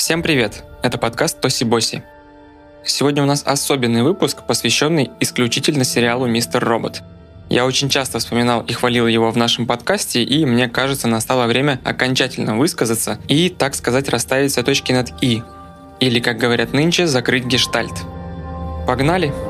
[0.00, 0.64] Всем привет!
[0.82, 2.02] Это подкаст Тоси Боси.
[2.82, 7.02] Сегодня у нас особенный выпуск, посвященный исключительно сериалу «Мистер Робот».
[7.50, 11.80] Я очень часто вспоминал и хвалил его в нашем подкасте, и мне кажется, настало время
[11.84, 15.42] окончательно высказаться и, так сказать, расставить все точки над «и».
[16.00, 17.92] Или, как говорят нынче, закрыть гештальт.
[18.86, 19.26] Погнали!
[19.26, 19.49] Погнали!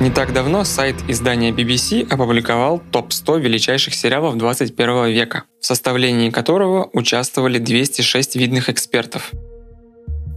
[0.00, 6.88] Не так давно сайт издания BBC опубликовал топ-100 величайших сериалов 21 века, в составлении которого
[6.92, 9.32] участвовали 206 видных экспертов.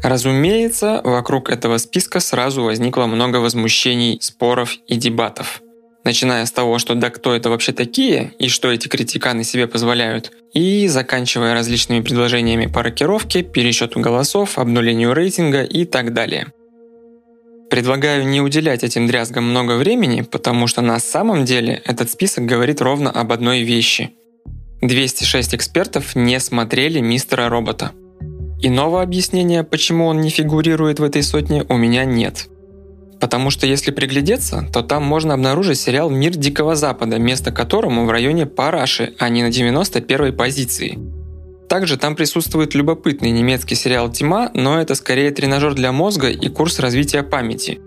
[0.01, 5.61] Разумеется, вокруг этого списка сразу возникло много возмущений, споров и дебатов.
[6.03, 10.31] Начиная с того, что да кто это вообще такие, и что эти критиканы себе позволяют,
[10.53, 16.47] и заканчивая различными предложениями по рокировке, пересчету голосов, обнулению рейтинга и так далее–
[17.71, 22.81] Предлагаю не уделять этим дрязгам много времени, потому что на самом деле этот список говорит
[22.81, 24.09] ровно об одной вещи.
[24.81, 27.91] 206 экспертов не смотрели «Мистера Робота».
[28.61, 32.49] Иного объяснения, почему он не фигурирует в этой сотне, у меня нет.
[33.21, 38.11] Потому что если приглядеться, то там можно обнаружить сериал «Мир Дикого Запада», место которому в
[38.11, 40.99] районе Параши, а не на 91 позиции–
[41.71, 46.79] также там присутствует любопытный немецкий сериал «Тьма», но это скорее тренажер для мозга и курс
[46.79, 47.79] развития памяти.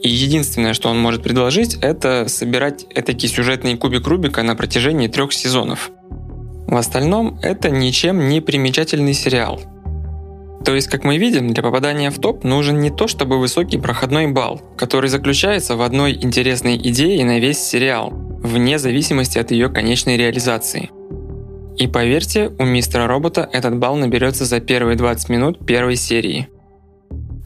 [0.00, 5.34] И единственное, что он может предложить, это собирать этакий сюжетный кубик Рубика на протяжении трех
[5.34, 5.90] сезонов.
[6.66, 9.60] В остальном это ничем не примечательный сериал.
[10.64, 14.28] То есть, как мы видим, для попадания в топ нужен не то чтобы высокий проходной
[14.28, 20.16] балл, который заключается в одной интересной идее на весь сериал, вне зависимости от ее конечной
[20.16, 20.88] реализации.
[21.78, 26.48] И поверьте, у мистера робота этот балл наберется за первые 20 минут первой серии.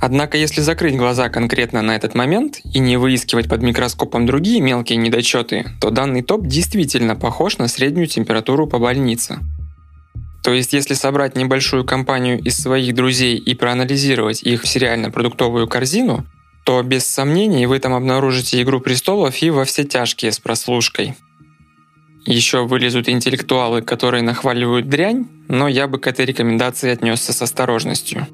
[0.01, 4.97] Однако если закрыть глаза конкретно на этот момент и не выискивать под микроскопом другие мелкие
[4.97, 9.41] недочеты, то данный топ действительно похож на среднюю температуру по больнице.
[10.43, 16.25] То есть если собрать небольшую компанию из своих друзей и проанализировать их сериально-продуктовую корзину,
[16.65, 21.17] то без сомнений вы там обнаружите «Игру престолов» и «Во все тяжкие» с прослушкой–
[22.25, 28.27] еще вылезут интеллектуалы, которые нахваливают дрянь, но я бы к этой рекомендации отнесся с осторожностью.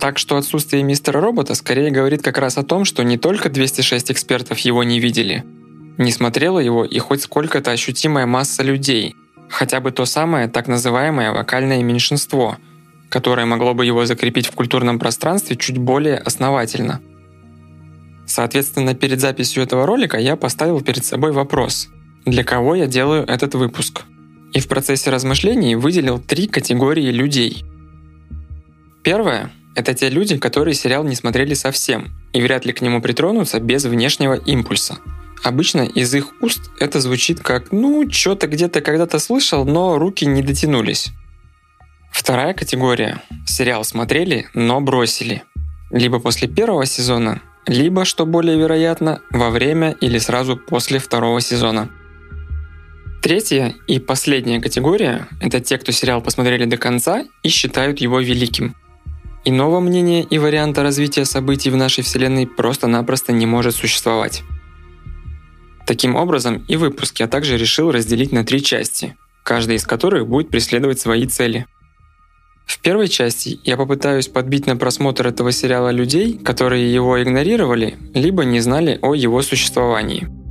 [0.00, 4.10] Так что отсутствие мистера робота скорее говорит как раз о том, что не только 206
[4.10, 5.44] экспертов его не видели,
[5.98, 9.14] не смотрела его и хоть сколько-то ощутимая масса людей,
[9.48, 12.56] хотя бы то самое так называемое вокальное меньшинство,
[13.10, 17.00] которое могло бы его закрепить в культурном пространстве чуть более основательно.
[18.26, 21.88] Соответственно, перед записью этого ролика я поставил перед собой вопрос–
[22.24, 24.02] для кого я делаю этот выпуск.
[24.52, 27.64] И в процессе размышлений выделил три категории людей.
[29.02, 33.60] Первое– это те люди, которые сериал не смотрели совсем и вряд ли к нему притронутся
[33.60, 34.98] без внешнего импульса.
[35.42, 40.42] Обычно из их уст это звучит как «ну, что-то где-то когда-то слышал, но руки не
[40.42, 41.08] дотянулись».
[42.12, 45.42] Вторая категория– сериал смотрели, но бросили.
[45.90, 51.90] Либо после первого сезона, либо, что более вероятно, во время или сразу после второго сезона–
[53.22, 58.74] Третья и последняя категория– это те, кто сериал посмотрели до конца и считают его великим.
[59.44, 64.42] Иного мнения и варианта развития событий в нашей Вселенной просто-напросто не может существовать.
[65.86, 70.48] Таким образом, и выпуск я также решил разделить на три части, каждая из которых будет
[70.48, 71.66] преследовать свои цели.
[72.66, 78.44] В первой части я попытаюсь подбить на просмотр этого сериала людей, которые его игнорировали, либо
[78.44, 80.26] не знали о его существовании–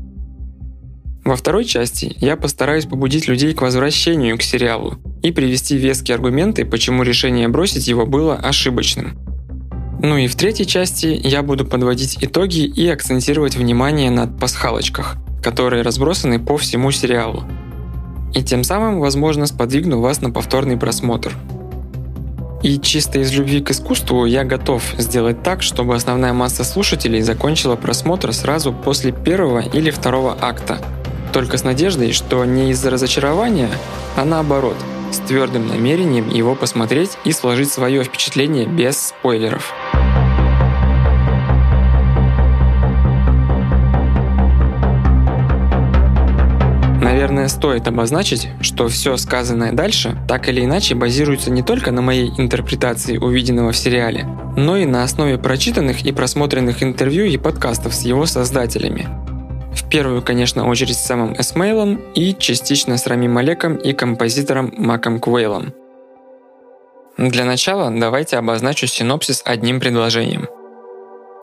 [1.24, 6.66] во второй части я постараюсь побудить людей к возвращению к сериалу и привести веские аргументы,
[6.66, 9.20] почему решение бросить его было ошибочным.
[10.02, 15.84] Ну и в третьей части я буду подводить итоги и акцентировать внимание на пасхалочках, которые
[15.84, 17.44] разбросаны по всему сериалу.
[18.34, 21.36] И тем самым, возможно, сподвигну вас на повторный просмотр.
[22.64, 27.76] И чисто из любви к искусству я готов сделать так, чтобы основная масса слушателей закончила
[27.76, 30.80] просмотр сразу после первого или второго акта–
[31.32, 33.70] только с надеждой, что не из-за разочарования,
[34.16, 34.78] а наоборот,
[35.12, 39.74] с твердым намерением его посмотреть и сложить свое впечатление без спойлеров.
[47.02, 52.32] Наверное, стоит обозначить, что все сказанное дальше так или иначе базируется не только на моей
[52.38, 54.26] интерпретации увиденного в сериале,
[54.56, 59.31] но и на основе прочитанных и просмотренных интервью и подкастов с его создателями.
[59.92, 65.74] Первую, конечно, очередь с самым Эсмейлом и частично с Рами Малеком и композитором Маком Квейлом.
[67.18, 70.48] Для начала давайте обозначу синопсис одним предложением.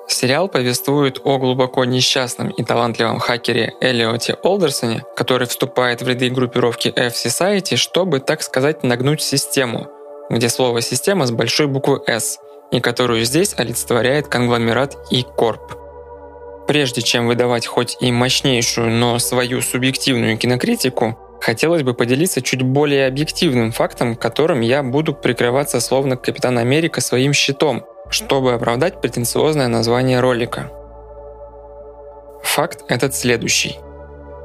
[0.09, 6.89] Сериал повествует о глубоко несчастном и талантливом хакере Элиоте Олдерсоне, который вступает в ряды группировки
[6.89, 9.89] F-Society, чтобы, так сказать, нагнуть систему,
[10.31, 12.39] где слово «система» с большой буквы «S»,
[12.71, 15.88] и которую здесь олицетворяет конгломерат и корп.
[16.69, 23.07] Прежде чем выдавать хоть и мощнейшую, но свою субъективную кинокритику, хотелось бы поделиться чуть более
[23.07, 30.21] объективным фактом, которым я буду прикрываться словно Капитан Америка своим щитом, чтобы оправдать претенциозное название
[30.21, 30.71] ролика.
[32.43, 33.79] Факт этот следующий.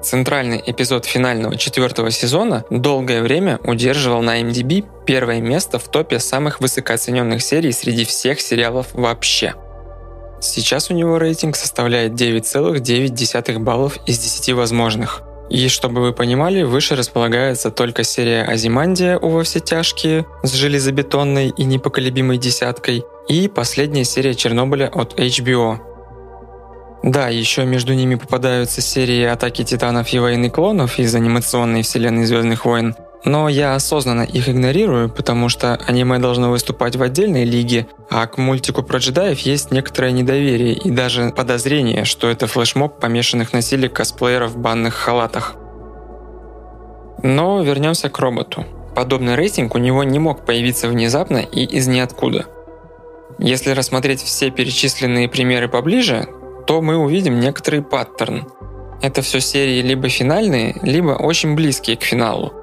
[0.01, 6.61] Центральный эпизод финального четвертого сезона долгое время удерживал на MDB первое место в топе самых
[6.61, 9.55] высокооцененных серий среди всех сериалов вообще.
[10.43, 15.21] Сейчас у него рейтинг составляет 9,9 баллов из 10 возможных.
[15.49, 21.47] И чтобы вы понимали, выше располагается только серия «Азимандия» у «Во все тяжкие» с железобетонной
[21.47, 25.77] и непоколебимой десяткой и последняя серия «Чернобыля» от HBO–
[27.03, 32.63] да, еще между ними попадаются серии «Атаки титанов» и «Войны клонов» из анимационной вселенной «Звездных
[32.63, 32.95] войн»,
[33.25, 38.37] но я осознанно их игнорирую, потому что аниме должно выступать в отдельной лиге, а к
[38.37, 43.89] мультику про джедаев есть некоторое недоверие и даже подозрение, что это флешмоб помешанных на силе
[43.89, 45.55] косплееров в банных халатах.
[47.21, 48.65] Но вернемся к роботу.
[48.95, 52.45] Подобный рейтинг у него не мог появиться внезапно и из ниоткуда.
[53.39, 56.27] Если рассмотреть все перечисленные примеры поближе,
[56.65, 58.47] то мы увидим некоторый паттерн.
[59.01, 62.53] Это все серии либо финальные, либо очень близкие к финалу.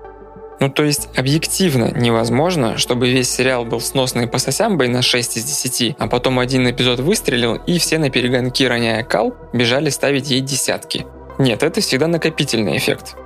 [0.59, 5.45] Ну то есть объективно невозможно, чтобы весь сериал был сносный по сосямбой на 6 из
[5.45, 10.41] 10, а потом один эпизод выстрелил и все на перегонки роняя кал бежали ставить ей
[10.41, 11.07] десятки.
[11.39, 13.17] Нет, это всегда накопительный эффект.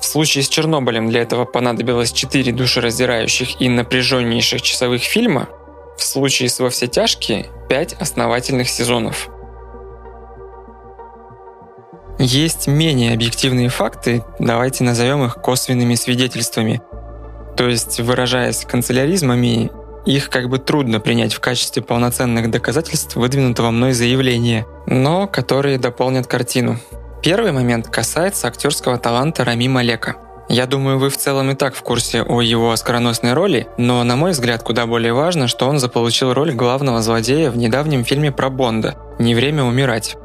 [0.00, 5.48] В случае с Чернобылем для этого понадобилось 4 душераздирающих и напряженнейших часовых фильма,
[5.96, 9.28] в случае с «Во все тяжкие» 5 основательных сезонов–
[12.18, 16.80] есть менее объективные факты, давайте назовем их косвенными свидетельствами.
[17.56, 19.70] То есть, выражаясь канцеляризмами,
[20.06, 26.26] их как бы трудно принять в качестве полноценных доказательств выдвинутого мной заявления, но которые дополнят
[26.26, 26.78] картину.
[27.22, 30.16] Первый момент касается актерского таланта Рами Малека.
[30.48, 34.14] Я думаю, вы в целом и так в курсе о его оскароносной роли, но, на
[34.14, 38.50] мой взгляд, куда более важно, что он заполучил роль главного злодея в недавнем фильме про
[38.50, 40.16] Бонда «Не время умирать».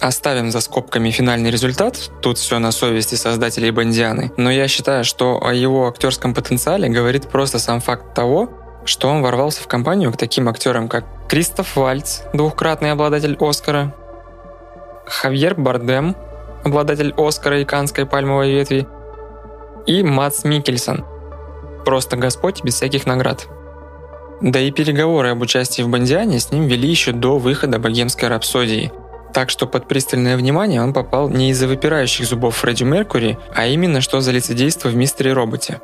[0.00, 5.44] Оставим за скобками финальный результат, тут все на совести создателей Бондианы, но я считаю, что
[5.44, 8.50] о его актерском потенциале говорит просто сам факт того,
[8.84, 13.94] что он ворвался в компанию к таким актерам, как Кристоф Вальц, двухкратный обладатель Оскара,
[15.06, 16.16] Хавьер Бардем,
[16.64, 18.88] обладатель Оскара и Канской пальмовой ветви,
[19.86, 21.04] и Мац Микельсон,
[21.84, 23.46] просто Господь без всяких наград.
[24.40, 28.90] Да и переговоры об участии в Бондиане с ним вели еще до выхода «Богемской рапсодии»,
[29.32, 34.00] так что под пристальное внимание он попал не из-за выпирающих зубов Фредди Меркури, а именно
[34.00, 35.80] что за лицедейство в «Мистере Роботе».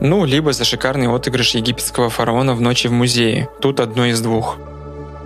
[0.00, 3.48] Ну, либо за шикарный отыгрыш египетского фараона в «Ночи в музее».
[3.60, 4.56] Тут одно из двух.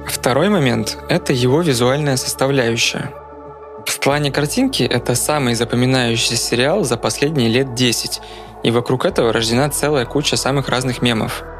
[0.07, 3.13] Второй момент– это его визуальная составляющая.
[3.87, 8.21] В плане картинки это самый запоминающийся сериал за последние лет 10,
[8.63, 11.45] и вокруг этого рождена целая куча самых разных мемов–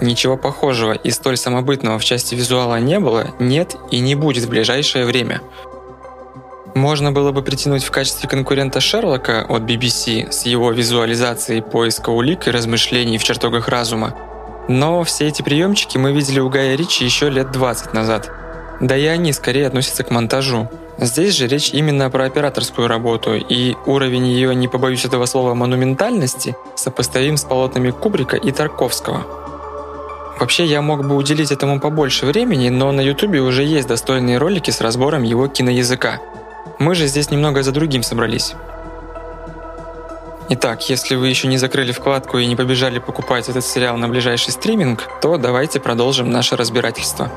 [0.00, 4.48] Ничего похожего и столь самобытного в части визуала не было, нет и не будет в
[4.48, 5.42] ближайшее время.
[6.74, 12.48] Можно было бы притянуть в качестве конкурента Шерлока от BBC с его визуализацией поиска улик
[12.48, 14.16] и размышлений в чертогах разума.
[14.68, 18.30] Но все эти приемчики мы видели у Гая Ричи еще лет 20 назад.
[18.80, 20.70] Да и они скорее относятся к монтажу.
[20.96, 26.56] Здесь же речь именно про операторскую работу, и уровень ее, не побоюсь этого слова, монументальности
[26.76, 29.26] сопоставим с полотнами Кубрика и Тарковского–
[30.40, 34.70] Вообще я мог бы уделить этому побольше времени, но на ютубе уже есть достойные ролики
[34.70, 36.18] с разбором его киноязыка.
[36.78, 38.54] Мы же здесь немного за другим собрались.
[40.48, 44.52] Итак, если вы еще не закрыли вкладку и не побежали покупать этот сериал на ближайший
[44.52, 47.30] стриминг, то давайте продолжим наше разбирательство.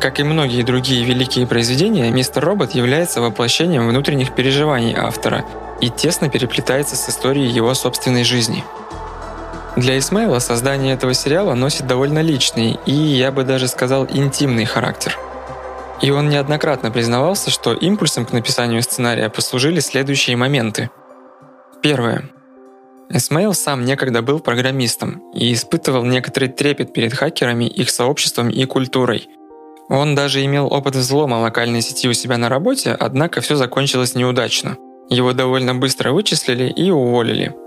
[0.00, 5.44] Как и многие другие великие произведения, «Мистер Робот» является воплощением внутренних переживаний автора
[5.80, 8.64] и тесно переплетается с историей его собственной жизни–
[9.76, 15.18] для Исмейла создание этого сериала носит довольно личный и, я бы даже сказал, интимный характер.
[16.00, 20.90] И он неоднократно признавался, что импульсом к написанию сценария послужили следующие моменты.
[21.82, 22.30] Первое.
[23.10, 29.28] Эсмейл сам некогда был программистом и испытывал некоторый трепет перед хакерами, их сообществом и культурой.
[29.88, 34.76] Он даже имел опыт взлома локальной сети у себя на работе, однако все закончилось неудачно.
[35.10, 37.54] Его довольно быстро вычислили и уволили–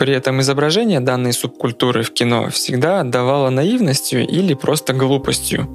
[0.00, 5.68] при этом изображение данной субкультуры в кино всегда отдавало наивностью или просто глупостью.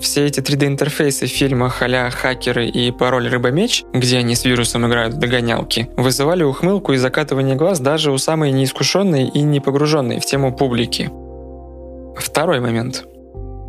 [0.00, 5.18] все эти 3D-интерфейсы в фильмах «Хакеры» и «Пароль Рыбомеч», где они с вирусом играют в
[5.18, 10.56] догонялки, вызывали ухмылку и закатывание глаз даже у самой неискушенной и не погруженной в тему
[10.56, 11.10] публики.
[12.16, 13.04] Второй момент.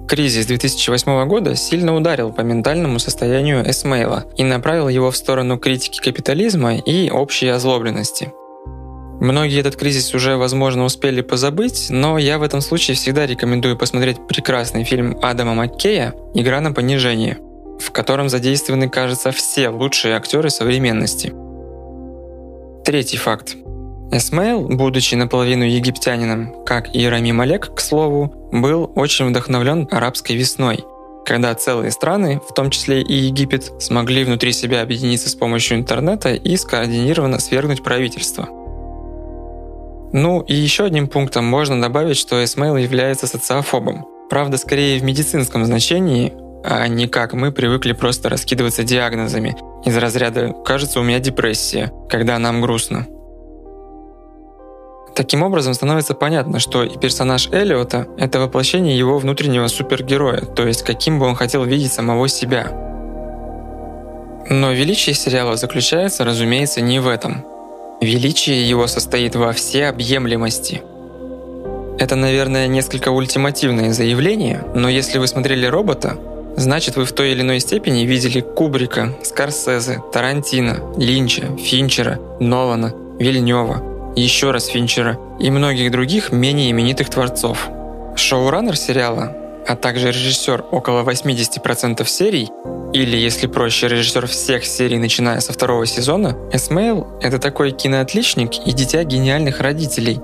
[0.07, 5.99] Кризис 2008 года сильно ударил по ментальному состоянию Эсмейла и направил его в сторону критики
[5.99, 8.31] капитализма и общей озлобленности–
[9.23, 14.17] Многие этот кризис уже, возможно, успели позабыть, но я в этом случае всегда рекомендую посмотреть
[14.27, 17.37] прекрасный фильм Адама Маккея «Игра на понижение»,
[17.79, 21.31] в котором задействованы, кажется, все лучшие актеры современности.
[22.83, 23.55] Третий факт.
[24.11, 30.83] Эсмейл, будучи наполовину египтянином, как и Рами Малек, к слову, был очень вдохновлен арабской весной,
[31.25, 36.33] когда целые страны, в том числе и Египет, смогли внутри себя объединиться с помощью интернета
[36.33, 38.49] и скоординированно свергнуть правительство–
[40.13, 44.05] ну и еще одним пунктом можно добавить, что Эсмейл является социофобом.
[44.29, 50.53] Правда, скорее в медицинском значении, а не как мы привыкли просто раскидываться диагнозами из разряда
[50.63, 53.07] «кажется, у меня депрессия», когда нам грустно.
[55.15, 60.83] Таким образом, становится понятно, что и персонаж Эллиота— это воплощение его внутреннего супергероя, то есть
[60.83, 62.67] каким бы он хотел видеть самого себя.
[64.47, 67.45] Но величие сериала заключается, разумеется, не в этом—
[68.01, 70.81] Величие его состоит во всеобъемлемости.
[71.99, 76.17] Это, наверное, несколько ультимативное заявление, но если вы смотрели «Робота»,
[76.57, 84.13] значит вы в той или иной степени видели Кубрика, Скорсезе, Тарантино, Линча, Финчера, Нолана, Вильнева,
[84.15, 87.69] еще раз Финчера и многих других менее именитых творцов.
[88.15, 89.35] Шоураннер сериала
[89.67, 92.49] а также режиссер около 80% серий,
[92.93, 98.71] или, если проще, режиссер всех серий, начиная со второго сезона, Эсмейл— это такой киноотличник и
[98.71, 100.19] дитя гениальных родителей,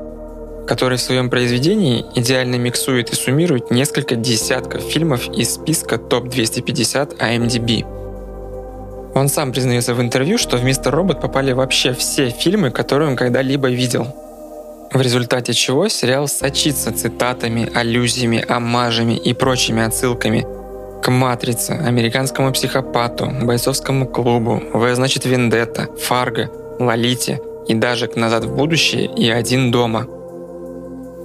[0.67, 7.85] который в своем произведении идеально миксует и суммирует несколько десятков фильмов из списка топ-250 IMDb.
[9.15, 13.15] Он сам признается в интервью, что в «Мистер Робот» попали вообще все фильмы, которые он
[13.15, 14.15] когда-либо видел—
[14.91, 20.47] в результате чего сериал сочится цитатами, аллюзиями, амажами и прочими отсылками
[21.01, 28.45] к «Матрице», «Американскому психопату», «Бойцовскому клубу», «В значит Вендетта», «Фарго», «Лолите» и даже к «Назад
[28.45, 30.07] в будущее» и «Один дома».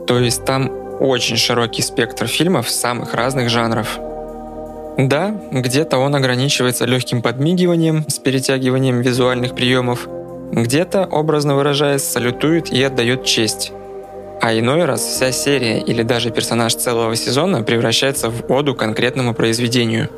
[0.06, 3.98] То есть там очень широкий спектр фильмов самых разных жанров.
[4.98, 10.06] Да, где-то он ограничивается легким подмигиванием с перетягиванием визуальных приемов–
[10.54, 13.72] где-то, образно выражаясь, салютует и отдает честь.
[14.40, 20.08] А иной раз вся серия или даже персонаж целого сезона превращается в оду конкретному произведению.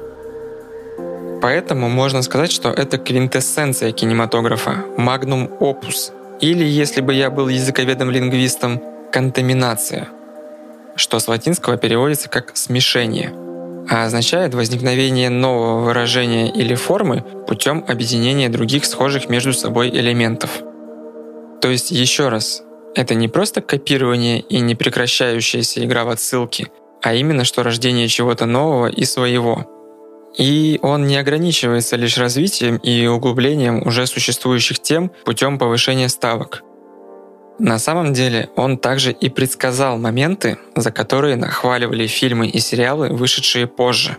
[1.40, 8.82] Поэтому можно сказать, что это квинтэссенция кинематографа, магнум опус, или, если бы я был языковедом-лингвистом,
[9.12, 10.08] контаминация,
[10.96, 13.45] что с латинского переводится как «смешение»,
[13.88, 20.50] а означает возникновение нового выражения или формы путем объединения других схожих между собой элементов.
[21.60, 22.62] То есть еще раз,
[22.94, 26.68] это не просто копирование и непрекращающаяся игра в отсылки,
[27.02, 29.72] а именно что рождение чего-то нового и своего.
[30.36, 36.62] И он не ограничивается лишь развитием и углублением уже существующих тем путем повышения ставок–
[37.58, 43.66] на самом деле он также и предсказал моменты, за которые нахваливали фильмы и сериалы, вышедшие
[43.66, 44.16] позже.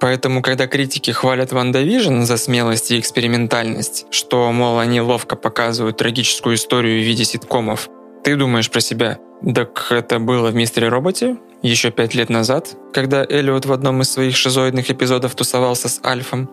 [0.00, 6.56] Поэтому, когда критики хвалят WandaVision за смелость и экспериментальность, что, мол, они ловко показывают трагическую
[6.56, 7.88] историю в виде ситкомов,
[8.24, 9.18] ты думаешь про себя,
[9.54, 14.10] так это было в «Мистере Роботе» еще пять лет назад, когда Эллиот в одном из
[14.10, 16.50] своих шизоидных эпизодов тусовался с Альфом?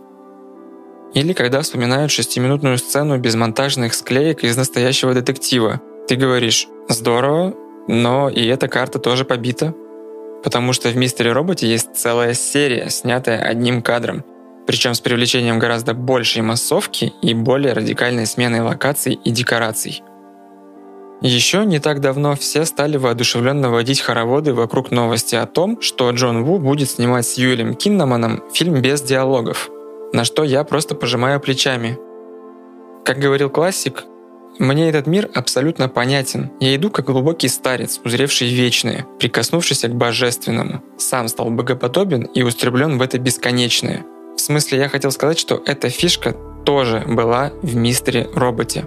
[1.14, 7.54] Или когда вспоминают шестиминутную сцену без монтажных склеек из настоящего детектива, ты говоришь, здорово,
[7.88, 9.74] но и эта карта тоже побита.
[10.44, 14.24] Потому что в «Мистере Роботе» есть целая серия, снятая одним кадром,
[14.66, 20.02] причем с привлечением гораздо большей массовки и более радикальной сменой локаций и декораций.
[21.22, 26.44] Еще не так давно все стали воодушевленно водить хороводы вокруг новости о том, что Джон
[26.44, 29.70] Ву будет снимать с Юэлем Киннаманом фильм без диалогов,
[30.14, 31.98] на что я просто пожимаю плечами.
[33.04, 34.04] Как говорил классик,
[34.60, 36.52] мне этот мир абсолютно понятен.
[36.60, 40.82] Я иду как глубокий старец, узревший вечное, прикоснувшийся к божественному.
[40.98, 44.06] Сам стал богоподобен и устремлен в это бесконечное.
[44.36, 46.36] В смысле, я хотел сказать, что эта фишка
[46.66, 48.86] тоже была в мистере роботе.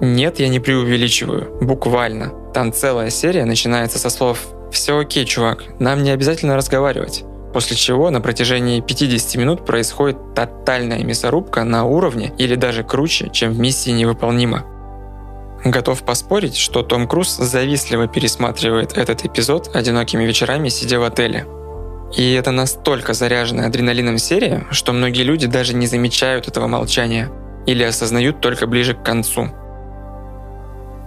[0.00, 1.56] Нет, я не преувеличиваю.
[1.60, 2.32] Буквально.
[2.52, 7.24] Там целая серия начинается со слов «Все окей, чувак, нам не обязательно разговаривать».
[7.54, 13.52] После чего на протяжении 50 минут происходит тотальная мясорубка на уровне или даже круче, чем
[13.52, 14.66] в миссии невыполнима.
[15.66, 21.44] Готов поспорить, что Том Круз завистливо пересматривает этот эпизод одинокими вечерами, сидя в отеле.
[22.16, 27.32] И это настолько заряженная адреналином серия, что многие люди даже не замечают этого молчания
[27.66, 29.48] или осознают только ближе к концу.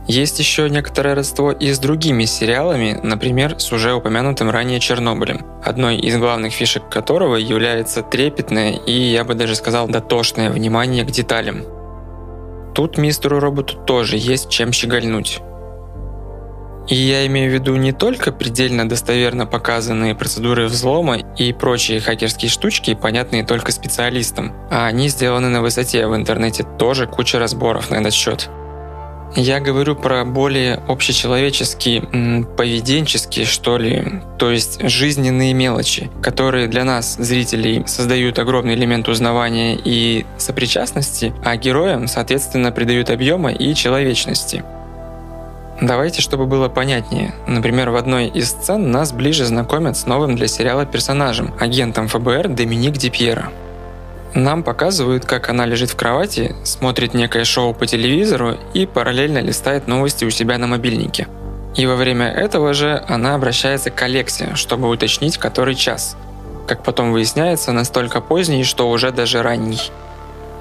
[0.09, 5.95] Есть еще некоторое родство и с другими сериалами, например, с уже упомянутым ранее Чернобылем, одной
[5.95, 11.78] из главных фишек которого является трепетное и, я бы даже сказал, дотошное внимание к деталям.
[12.73, 15.41] Тут мистеру роботу тоже есть чем щегольнуть.
[16.87, 22.49] И я имею в виду не только предельно достоверно показанные процедуры взлома и прочие хакерские
[22.49, 27.95] штучки, понятные только специалистам, а они сделаны на высоте, в интернете тоже куча разборов на
[27.95, 28.49] этот счет.
[29.35, 32.01] Я говорю про более общечеловеческие,
[32.57, 39.75] поведенческие, что ли, то есть жизненные мелочи, которые для нас, зрителей, создают огромный элемент узнавания
[39.75, 44.63] и сопричастности, а героям, соответственно, придают объема и человечности.
[45.79, 47.33] Давайте, чтобы было понятнее.
[47.47, 52.49] Например, в одной из сцен нас ближе знакомят с новым для сериала персонажем, агентом ФБР
[52.49, 53.51] Доминик Дипьера.
[54.35, 59.87] Нам показывают, как она лежит в кровати, смотрит некое шоу по телевизору и параллельно листает
[59.87, 61.27] новости у себя на мобильнике.
[61.75, 66.15] И во время этого же она обращается к Алексе, чтобы уточнить, который час.
[66.67, 69.91] Как потом выясняется, настолько поздний, что уже даже ранний.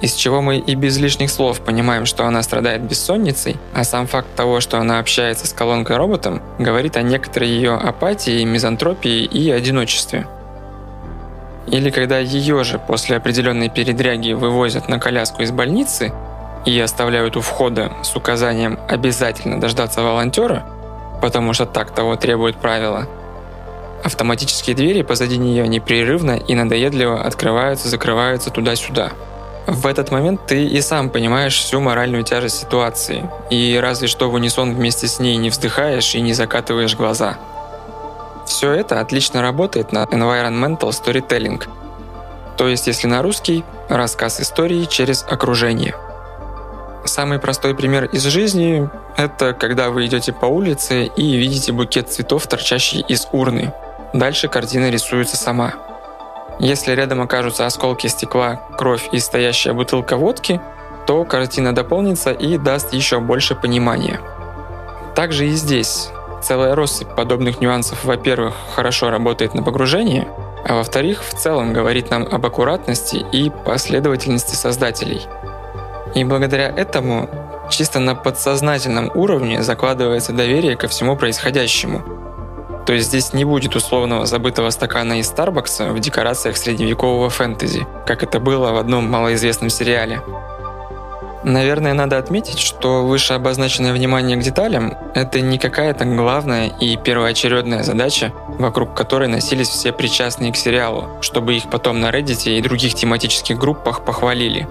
[0.00, 4.28] Из чего мы и без лишних слов понимаем, что она страдает бессонницей, а сам факт
[4.36, 10.26] того, что она общается с колонкой-роботом, говорит о некоторой ее апатии, мизантропии и одиночестве–
[11.70, 16.12] или когда ее же после определенной передряги вывозят на коляску из больницы
[16.64, 20.64] и оставляют у входа с указанием обязательно дождаться волонтера,
[21.20, 23.06] потому что так того требует правила,
[24.02, 29.12] автоматические двери позади нее непрерывно и надоедливо открываются, закрываются туда-сюда.
[29.66, 34.34] В этот момент ты и сам понимаешь всю моральную тяжесть ситуации, и разве что в
[34.34, 37.36] унисон вместе с ней не вздыхаешь и не закатываешь глаза–
[38.48, 41.62] все это отлично работает на environmental storytelling,
[42.56, 45.94] то есть, если на русский, рассказ истории через окружение.
[47.04, 52.46] Самый простой пример из жизни– это когда вы идете по улице и видите букет цветов,
[52.48, 53.72] торчащий из урны.
[54.12, 55.74] Дальше картина рисуется сама.
[56.58, 60.60] Если рядом окажутся осколки стекла, кровь и стоящая бутылка водки,
[61.06, 64.20] то картина дополнится и даст еще больше понимания.
[65.14, 70.28] Также и здесь Целая россыпь подобных нюансов, во-первых, хорошо работает на погружение,
[70.64, 75.26] а во-вторых, в целом говорит нам об аккуратности и последовательности создателей.
[76.14, 77.28] И благодаря этому
[77.70, 82.02] чисто на подсознательном уровне закладывается доверие ко всему происходящему.
[82.86, 88.22] То есть здесь не будет условного забытого стакана из Старбакса в декорациях средневекового фэнтези, как
[88.22, 90.22] это было в одном малоизвестном сериале–
[91.44, 97.84] Наверное, надо отметить, что выше обозначенное внимание к деталям– это не какая-то главная и первоочередная
[97.84, 102.94] задача, вокруг которой носились все причастные к сериалу, чтобы их потом на Reddit и других
[102.94, 104.66] тематических группах похвалили.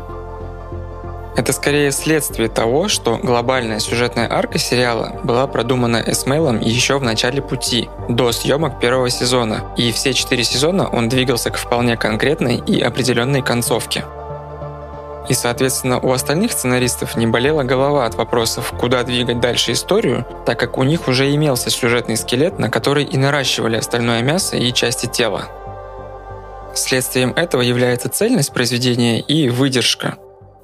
[1.38, 7.42] Это скорее следствие того, что глобальная сюжетная арка сериала была продумана Эсмейлом еще в начале
[7.42, 12.82] пути, до съемок первого сезона, и все четыре сезона он двигался к вполне конкретной и
[12.82, 14.04] определенной концовке–
[15.30, 20.60] и, соответственно, у остальных сценаристов не болела голова от вопросов, куда двигать дальше историю, так
[20.60, 25.08] как у них уже имелся сюжетный скелет, на который и наращивали остальное мясо и части
[25.08, 25.50] тела.
[26.74, 30.18] Следствием этого является цельность произведения и выдержка.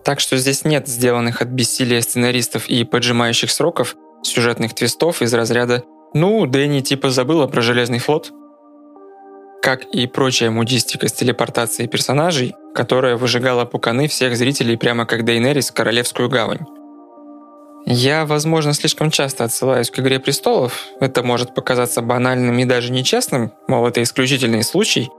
[0.04, 5.84] Так что здесь нет сделанных от бессилия сценаристов и поджимающих сроков сюжетных твистов из разряда
[6.14, 8.32] «Ну, Дэнни типа забыла про Железный флот»,
[9.62, 15.72] как и прочая мудистика с телепортацией персонажей, которая выжигала пуканы всех зрителей прямо как Дейнерис
[15.72, 16.66] Королевскую гавань.
[17.86, 20.86] Я, возможно, слишком часто отсылаюсь к «Игре престолов».
[21.02, 25.10] Это может показаться банальным и даже нечестным, мол, это исключительный случай.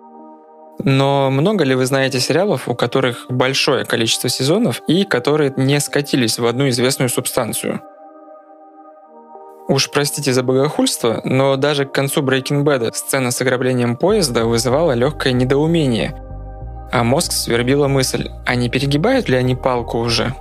[0.79, 6.39] Но много ли вы знаете сериалов, у которых большое количество сезонов и которые не скатились
[6.39, 7.81] в одну известную субстанцию–
[9.67, 14.93] Уж простите за богохульство, но даже к концу Breaking Bad сцена с ограблением поезда вызывала
[14.93, 16.15] легкое недоумение.
[16.93, 20.35] А мозг свербила мысль, а не перегибают ли они палку уже?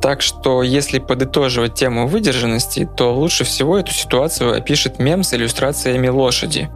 [0.00, 6.08] Так что, если подытоживать тему выдержанности, то лучше всего эту ситуацию опишет мем с иллюстрациями
[6.08, 6.70] лошади.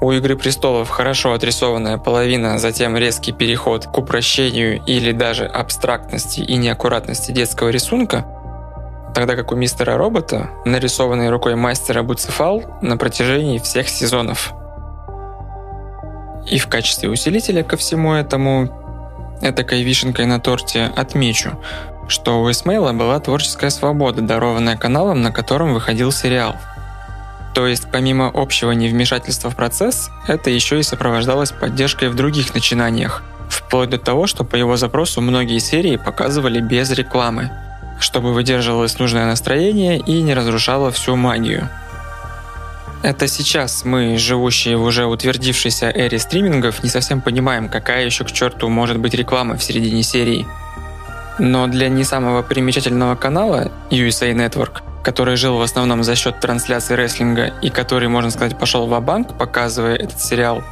[0.00, 6.56] У «Игры престолов» хорошо отрисованная половина, затем резкий переход к упрощению или даже абстрактности и
[6.56, 8.26] неаккуратности детского рисунка–
[9.12, 14.54] тогда как у мистера робота, нарисованный рукой мастера Буцефал на протяжении всех сезонов.
[16.50, 21.58] И в качестве усилителя ко всему этому, этакой вишенкой на торте, отмечу,
[22.08, 26.56] что у Исмейла была творческая свобода, дарованная каналом, на котором выходил сериал.
[27.54, 33.22] То есть помимо общего невмешательства в процесс, это еще и сопровождалось поддержкой в других начинаниях,
[33.48, 37.50] вплоть до того, что по его запросу многие серии показывали без рекламы,
[38.00, 41.68] чтобы выдерживалось нужное настроение и не разрушало всю магию.
[43.02, 48.30] Это сейчас мы, живущие в уже утвердившейся эре стримингов, не совсем понимаем, какая еще к
[48.30, 50.46] черту может быть реклама в середине серии.
[51.40, 56.94] Но для не самого примечательного канала USA Network, который жил в основном за счет трансляции
[56.94, 60.62] рестлинга и который, можно сказать, пошел в банк показывая этот сериал,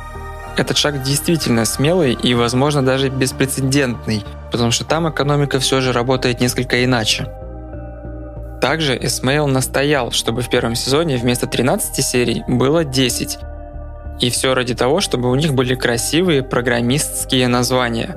[0.57, 6.41] этот шаг действительно смелый и, возможно, даже беспрецедентный, потому что там экономика все же работает
[6.41, 7.27] несколько иначе.
[8.61, 13.39] Также Эсмейл настоял, чтобы в первом сезоне вместо 13 серий было 10.
[14.21, 18.17] И все ради того, чтобы у них были красивые программистские названия,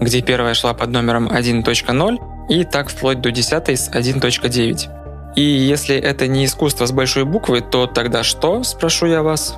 [0.00, 2.16] где первая шла под номером 1.0
[2.48, 5.34] и так вплоть до 10 с 1.9.
[5.34, 9.56] И если это не искусство с большой буквы, то тогда что, спрошу я вас?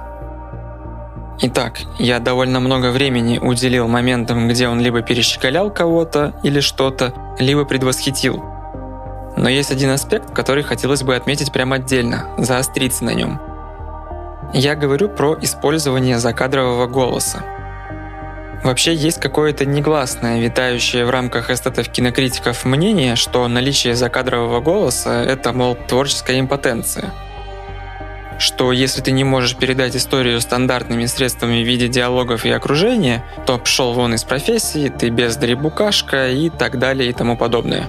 [1.42, 7.64] Итак, я довольно много времени уделил моментам, где он либо перещекалял кого-то или что-то, либо
[7.64, 8.53] предвосхитил.
[9.36, 13.40] Но есть один аспект, который хотелось бы отметить прямо отдельно, заостриться на нем.
[14.52, 17.44] Я говорю про использование закадрового голоса.
[18.62, 25.76] Вообще есть какое-то негласное, витающее в рамках эстетов-кинокритиков мнение, что наличие закадрового голоса– это, мол,
[25.88, 27.12] творческая импотенция–
[28.38, 33.58] что если ты не можешь передать историю стандартными средствами в виде диалогов и окружения, то
[33.58, 37.86] пшел вон из профессии, ты бездарь букашка и так далее и тому подобное.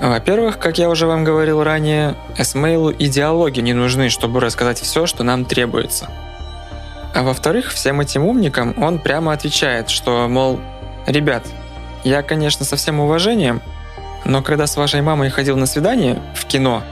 [0.00, 5.06] Во-первых, как я уже вам говорил ранее, Эсмейлу и диалоги не нужны, чтобы рассказать все,
[5.06, 6.08] что нам требуется.
[7.14, 10.60] А во-вторых, всем этим умникам он прямо отвечает, что, мол,
[11.06, 11.44] «Ребят,
[12.04, 13.60] я, конечно, со всем уважением,
[14.24, 16.82] но когда с вашей мамой ходил на свидание в кино,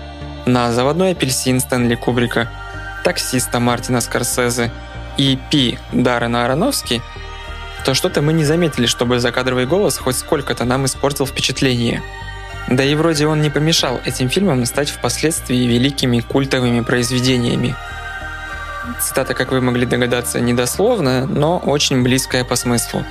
[0.47, 2.49] на заводной апельсин Стэнли Кубрика–
[3.07, 4.73] таксиста Мартина Скорсезе
[5.17, 7.01] и Пи Даррена Аронофски,
[7.85, 12.03] то что-то мы не заметили, чтобы закадровый голос хоть сколько-то нам испортил впечатление.
[12.69, 17.75] Да и вроде он не помешал этим фильмам стать впоследствии великими культовыми произведениями.
[19.01, 23.05] Цитата, как вы могли догадаться, недословная, но очень близкая по смыслу.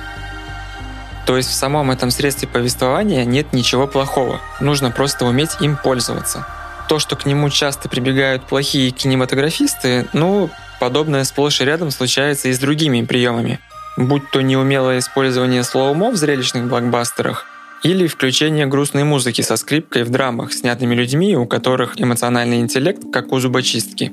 [1.26, 6.46] То есть в самом этом средстве повествования нет ничего плохого, нужно просто уметь им пользоваться–
[6.88, 12.52] то, что к нему часто прибегают плохие кинематографисты, ну, подобное сплошь и рядом случается и
[12.52, 13.60] с другими приемами.
[13.96, 17.46] Будь то неумелое использование слоумо в зрелищных блокбастерах,
[17.86, 23.32] или включение грустной музыки со скрипкой в драмах, снятыми людьми, у которых эмоциональный интеллект как
[23.32, 24.12] у зубочистки.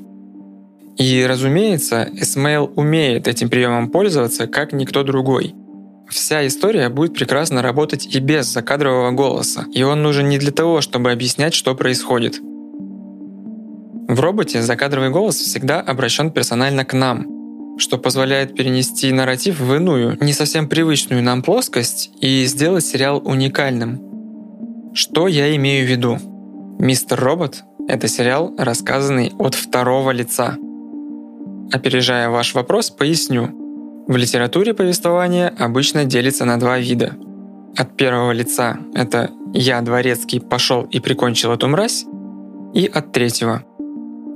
[0.96, 5.54] И, разумеется, Эсмейл умеет этим приемом пользоваться, как никто другой.
[6.08, 10.80] Вся история будет прекрасно работать и без закадрового голоса, и он нужен не для того,
[10.80, 12.40] чтобы объяснять, что происходит–
[14.06, 17.26] в роботе закадровый голос всегда обращен персонально к нам,
[17.78, 24.00] что позволяет перенести нарратив в иную, не совсем привычную нам плоскость и сделать сериал уникальным.
[24.94, 26.18] Что я имею в виду?
[26.78, 30.56] «Мистер Робот»— это сериал, рассказанный от второго лица.
[31.72, 33.48] Опережая ваш вопрос, поясню.
[34.06, 37.16] В литературе повествование обычно делится на два вида.
[37.76, 42.04] От первого лица— это «я, дворецкий, пошел и прикончил эту мразь»,
[42.74, 43.64] и от третьего—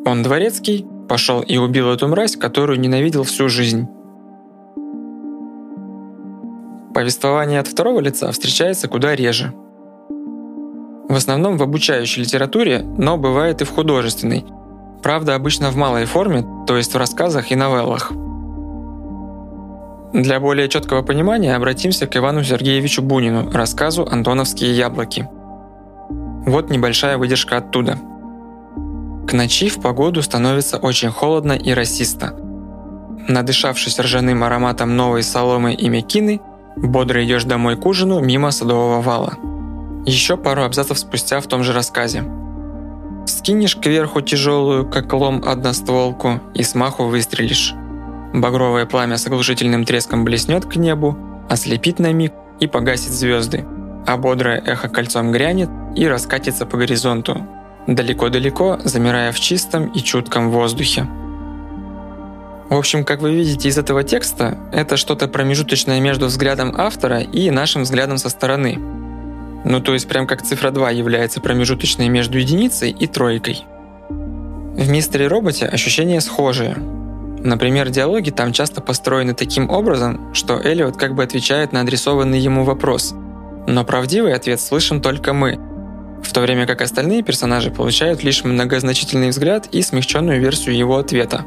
[0.09, 3.88] он дворецкий, пошел и убил эту мразь, которую ненавидел всю жизнь.
[6.94, 9.53] Повествование от второго лица встречается куда реже.
[11.09, 14.44] В основном в обучающей литературе, но бывает и в художественной.
[15.03, 18.12] Правда, обычно в малой форме, то есть в рассказах и новеллах.
[20.12, 25.29] Для более четкого понимания обратимся к Ивану Сергеевичу Бунину, рассказу «Антоновские яблоки».
[26.47, 27.99] Вот небольшая выдержка оттуда–
[29.29, 32.35] к ночи в погоду становится очень холодно и расисто.
[33.29, 36.41] Надышавшись ржаным ароматом новой соломы и мекины,
[36.77, 39.35] бодро идешь домой к ужину мимо садового вала.
[40.07, 42.25] Еще пару абзацев спустя в том же рассказе.
[43.27, 47.75] Скинешь кверху тяжелую, как лом, одностволку и смаху выстрелишь.
[48.33, 51.19] Багровое пламя с оглушительным треском блеснет к небу,
[51.51, 53.67] ослепит на миг и погасит звезды,
[54.07, 57.47] а бодрое эхо кольцом грянет и раскатится по горизонту,
[57.88, 61.09] далеко-далеко, замирая в чистом и чутком воздухе.
[62.68, 67.51] В общем, как вы видите из этого текста, это что-то промежуточное между взглядом автора и
[67.51, 68.79] нашим взглядом со стороны.
[69.64, 73.64] Ну то есть прям как цифра 2 является промежуточной между единицей и тройкой.
[74.11, 76.77] В «Мистере Роботе» ощущения схожие.
[77.42, 82.64] Например, диалоги там часто построены таким образом, что Эллиот как бы отвечает на адресованный ему
[82.64, 83.14] вопрос,
[83.66, 85.59] но правдивый ответ слышим только мы,
[86.23, 91.45] в то время как остальные персонажи получают лишь многозначительный взгляд и смягченную версию его ответа.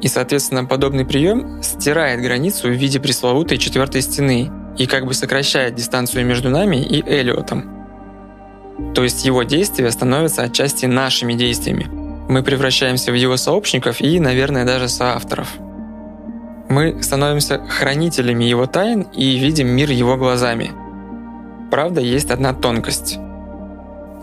[0.00, 5.74] И, соответственно, подобный прием стирает границу в виде пресловутой четвертой стены и как бы сокращает
[5.74, 7.80] дистанцию между нами и Эллиотом.
[8.94, 11.86] То есть его действия становятся отчасти нашими действиями.
[12.30, 15.48] Мы превращаемся в его сообщников и, наверное, даже соавторов.
[16.68, 20.70] Мы становимся хранителями его тайн и видим мир его глазами.
[21.70, 23.18] Правда, есть одна тонкость.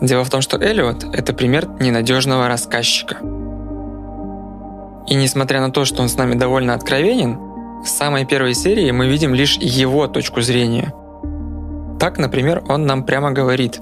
[0.00, 3.16] Дело в том, что Эллиот— это пример ненадежного рассказчика.
[5.08, 7.38] И несмотря на то, что он с нами довольно откровенен,
[7.84, 10.92] с самой первой серии мы видим лишь его точку зрения.
[11.98, 13.80] Так, например, он нам прямо говорит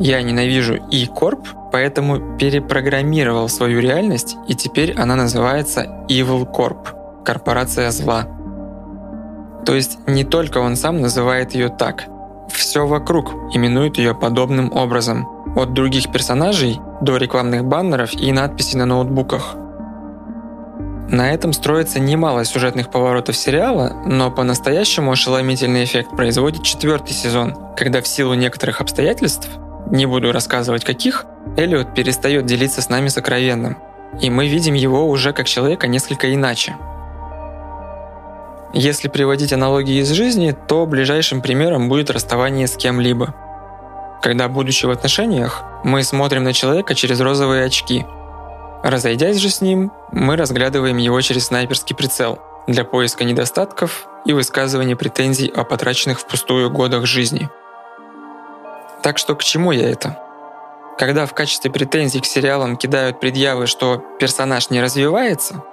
[0.00, 6.88] «Я ненавижу и корп, поэтому перепрограммировал свою реальность, и теперь она называется Evil Corp–
[7.24, 8.26] корпорация зла».
[9.64, 12.04] То есть не только он сам называет ее так,
[12.52, 18.86] все вокруг именует ее подобным образом, от других персонажей до рекламных баннеров и надписей на
[18.86, 19.56] ноутбуках–
[21.08, 28.00] на этом строится немало сюжетных поворотов сериала, но по-настоящему ошеломительный эффект производит четвертый сезон, когда
[28.00, 29.48] в силу некоторых обстоятельств,
[29.90, 33.76] не буду рассказывать каких, Эллиот перестает делиться с нами сокровенным,
[34.20, 36.74] и мы видим его уже как человека несколько иначе.
[38.72, 43.34] Если приводить аналогии из жизни, то ближайшим примером будет расставание с кем-либо.
[44.24, 48.04] Когда, будучи в отношениях, мы смотрим на человека через розовые очки–
[48.84, 54.94] Разойдясь же с ним, мы разглядываем его через снайперский прицел для поиска недостатков и высказывания
[54.94, 57.48] претензий о потраченных впустую годах жизни.
[59.02, 60.18] Так что к чему я это?
[60.98, 65.64] Когда в качестве претензий к сериалам кидают предъявы, что персонаж не развивается,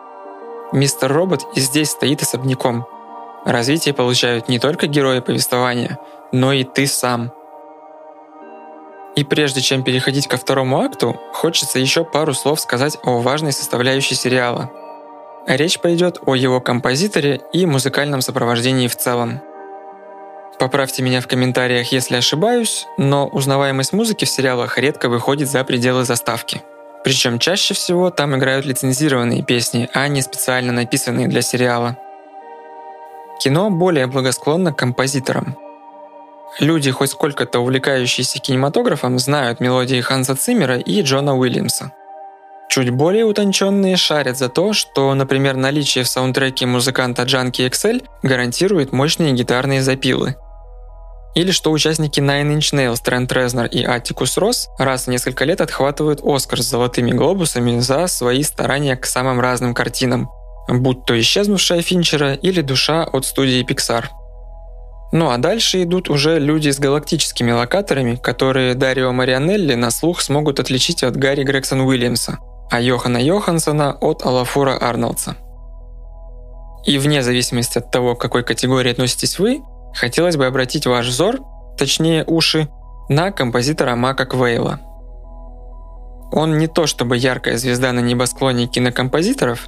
[0.72, 2.88] мистер Робот и здесь стоит особняком.
[3.44, 6.00] Развитие получают не только герои повествования,
[6.32, 7.34] но и ты сам–
[9.16, 14.16] и прежде чем переходить ко второму акту, хочется еще пару слов сказать о важной составляющей
[14.16, 14.72] сериала.
[15.48, 19.42] Речь пойдет о его композиторе и музыкальном сопровождении в целом.
[20.60, 26.06] Поправьте меня в комментариях, если ошибаюсь, но узнаваемость музыки в сериалах редко выходит за пределы
[26.06, 26.62] заставки.
[27.04, 31.98] Причем чаще всего там играют лицензированные песни, а не специально написанные для сериала.
[33.40, 35.58] Кино более благосклонно к композиторам–
[36.60, 41.94] Люди, хоть сколько-то увлекающиеся кинематографом, знают мелодии Ханса Циммера и Джона Уильямса.
[42.70, 48.92] Чуть более утонченные шарят за то, что, например, наличие в саундтреке музыканта Джанки XL гарантирует
[48.92, 50.36] мощные гитарные запилы.
[51.36, 55.62] Или что участники Nine Inch Nails Трент Резнер и Атикус Росс раз в несколько лет
[55.62, 60.30] отхватывают Оскар с золотыми глобусами за свои старания к самым разным картинам,
[60.68, 64.06] будь то исчезнувшая Финчера или душа от студии Pixar–
[65.12, 70.60] ну а дальше идут уже люди с галактическими локаторами, которые Дарио Марианелли на слух смогут
[70.60, 75.36] отличить от Гарри Грегсон Уильямса, а Йохана Йохансона от Алафура Арнольдса.
[76.86, 79.62] И вне зависимости от того, к какой категории относитесь вы,
[79.94, 81.40] хотелось бы обратить ваш взор,
[81.78, 82.70] точнее уши,
[83.10, 84.80] на композитора Мака Квейла.
[86.32, 89.68] Он не то чтобы яркая звезда на небосклоне кинокомпозиторов,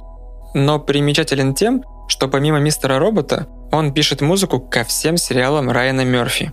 [0.54, 6.52] но примечателен тем, что помимо «Мистера Робота» он пишет музыку ко всем сериалам Райана Мерфи.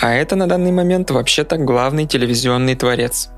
[0.00, 3.28] А это на данный момент вообще-то главный телевизионный творец.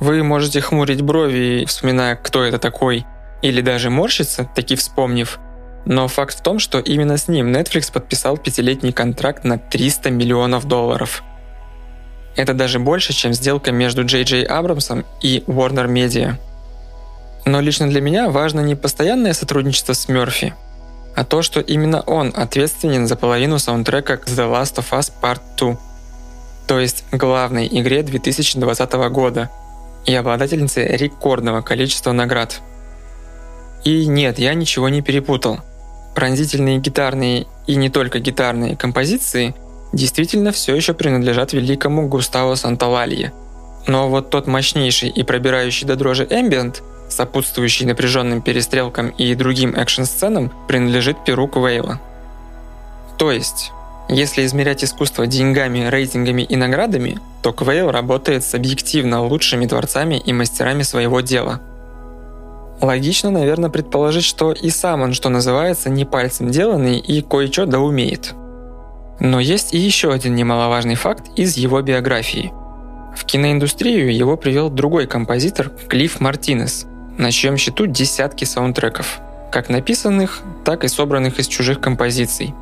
[0.00, 3.06] Вы можете хмурить брови, вспоминая, кто это такой,
[3.42, 5.38] или даже морщиться, таки вспомнив,
[5.86, 10.66] но факт в том, что именно с ним Netflix подписал пятилетний контракт на 300 миллионов
[10.66, 11.22] долларов.
[12.36, 16.34] Это даже больше, чем сделка между Джей Джей Абрамсом и Warner Media–
[17.44, 20.54] но лично для меня важно не постоянное сотрудничество с Мерфи,
[21.14, 25.40] а то, что именно он ответственен за половину саундтрека к The Last of Us Part
[25.56, 25.76] 2,
[26.66, 29.50] то есть главной игре 2020 года
[30.06, 32.60] и обладательницей рекордного количества наград.
[33.84, 35.60] И нет, я ничего не перепутал.
[36.14, 39.54] Пронзительные гитарные и не только гитарные композиции
[39.92, 43.32] действительно все еще принадлежат великому Густаво Санталалье.
[43.86, 50.52] Но вот тот мощнейший и пробирающий до дрожи эмбиент– сопутствующий напряженным перестрелкам и другим экшн-сценам,
[50.68, 52.00] принадлежит перу Квейла.
[53.18, 53.72] То есть,
[54.08, 60.32] если измерять искусство деньгами, рейтингами и наградами, то Квейл работает с объективно лучшими творцами и
[60.32, 61.60] мастерами своего дела.
[62.80, 67.78] Логично, наверное, предположить, что и сам он, что называется, не пальцем деланный и кое-что да
[67.78, 68.34] умеет.
[69.20, 72.52] Но есть и еще один немаловажный факт из его биографии.
[73.14, 76.86] В киноиндустрию его привел другой композитор Клифф Мартинес,
[77.20, 79.20] на чьем счету десятки саундтреков,
[79.52, 82.54] как написанных, так и собранных из чужих композиций.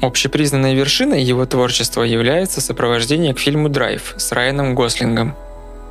[0.00, 5.34] Общепризнанной вершиной его творчества является сопровождение к фильму «Драйв» с Райаном Гослингом.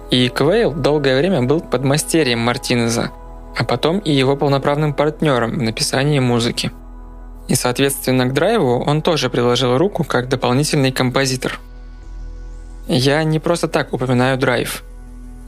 [0.10, 3.12] И Квейл долгое время был подмастерьем Мартинеза,
[3.56, 6.72] а потом и его полноправным партнером в написании музыки.
[7.48, 11.60] И, соответственно, к драйву он тоже приложил руку как дополнительный композитор.
[12.88, 14.84] Я не просто так упоминаю драйв–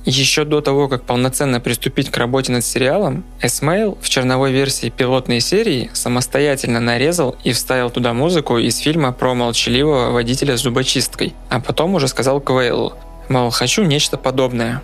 [0.05, 5.39] еще до того, как полноценно приступить к работе над сериалом, Эсмейл в черновой версии пилотной
[5.39, 11.59] серии самостоятельно нарезал и вставил туда музыку из фильма про молчаливого водителя с зубочисткой, а
[11.59, 12.93] потом уже сказал Квейлу,
[13.29, 14.81] мол, хочу нечто подобное.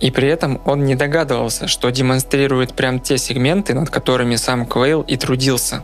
[0.00, 5.02] И при этом он не догадывался, что демонстрирует прям те сегменты, над которыми сам Квейл
[5.02, 5.82] и трудился.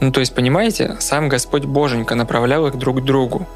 [0.00, 3.46] Ну то есть, понимаете, сам Господь Боженька направлял их друг к другу,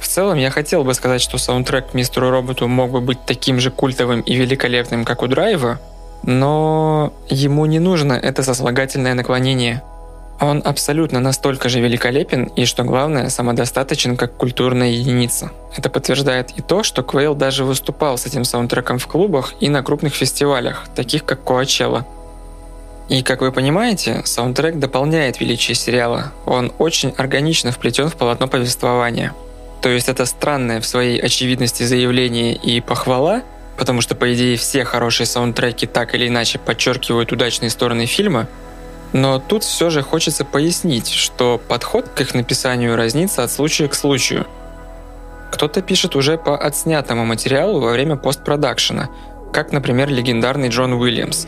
[0.00, 3.60] в целом, я хотел бы сказать, что саундтрек к Мистеру Роботу мог бы быть таким
[3.60, 5.80] же культовым и великолепным, как у Драйва,
[6.22, 9.82] но ему не нужно это сослагательное наклонение.
[10.40, 15.50] Он абсолютно настолько же великолепен и, что главное, самодостаточен как культурная единица.
[15.76, 19.82] Это подтверждает и то, что Квейл даже выступал с этим саундтреком в клубах и на
[19.82, 22.06] крупных фестивалях, таких как Коачелла.
[23.08, 26.32] И, как вы понимаете, саундтрек дополняет величие сериала.
[26.46, 29.34] Он очень органично вплетен в полотно повествования–
[29.80, 33.42] то есть это странное в своей очевидности заявление и похвала,
[33.76, 38.48] потому что, по идее, все хорошие саундтреки так или иначе подчеркивают удачные стороны фильма,
[39.12, 43.94] но тут все же хочется пояснить, что подход к их написанию разнится от случая к
[43.94, 44.46] случаю.
[45.52, 49.08] Кто-то пишет уже по отснятому материалу во время постпродакшена,
[49.52, 51.46] как, например, легендарный Джон Уильямс.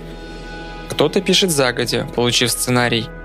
[0.88, 3.08] Кто-то пишет загодя, получив сценарий–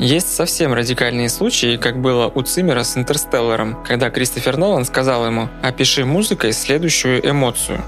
[0.00, 5.50] есть совсем радикальные случаи, как было у Циммера с «Интерстелларом», когда Кристофер Нолан сказал ему
[5.62, 7.82] «опиши музыкой следующую эмоцию».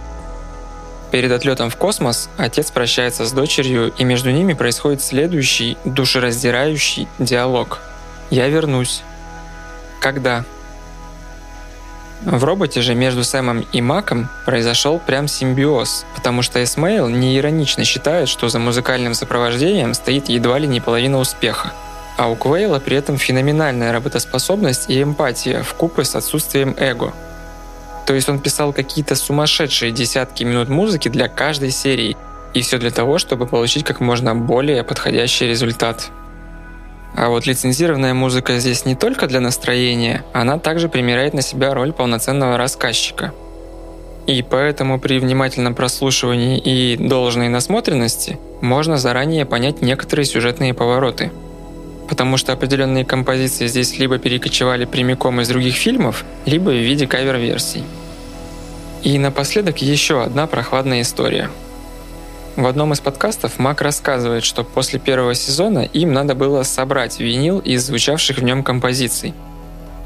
[1.11, 7.81] Перед отлетом в космос отец прощается с дочерью, и между ними происходит следующий душераздирающий диалог.
[8.31, 9.03] «Я вернусь».
[9.99, 10.45] Когда?
[12.27, 17.85] В роботе же между Сэмом и Маком произошел прям симбиоз, потому что Эсмейл не иронично
[17.85, 21.73] считает, что за музыкальным сопровождением стоит едва ли не половина успеха.
[22.17, 27.13] А у Квейла при этом феноменальная работоспособность и эмпатия в купе с отсутствием эго.
[28.07, 32.17] То есть он писал какие-то сумасшедшие десятки минут музыки для каждой серии,
[32.53, 36.11] и все для того, чтобы получить как можно более подходящий результат.
[37.15, 41.93] А вот лицензированная музыка здесь не только для настроения, она также примеряет на себя роль
[41.93, 43.33] полноценного рассказчика.
[44.27, 51.31] И поэтому при внимательном прослушивании и должной насмотренности можно заранее понять некоторые сюжетные повороты–
[52.13, 57.85] потому что определенные композиции здесь либо перекочевали прямиком из других фильмов, либо в виде кавер-версий.
[59.03, 61.49] И напоследок еще одна прохладная история.
[62.55, 67.61] В одном из подкастов Мак рассказывает, что после первого сезона им надо было собрать винил
[67.61, 69.33] из звучавших в нем композиций.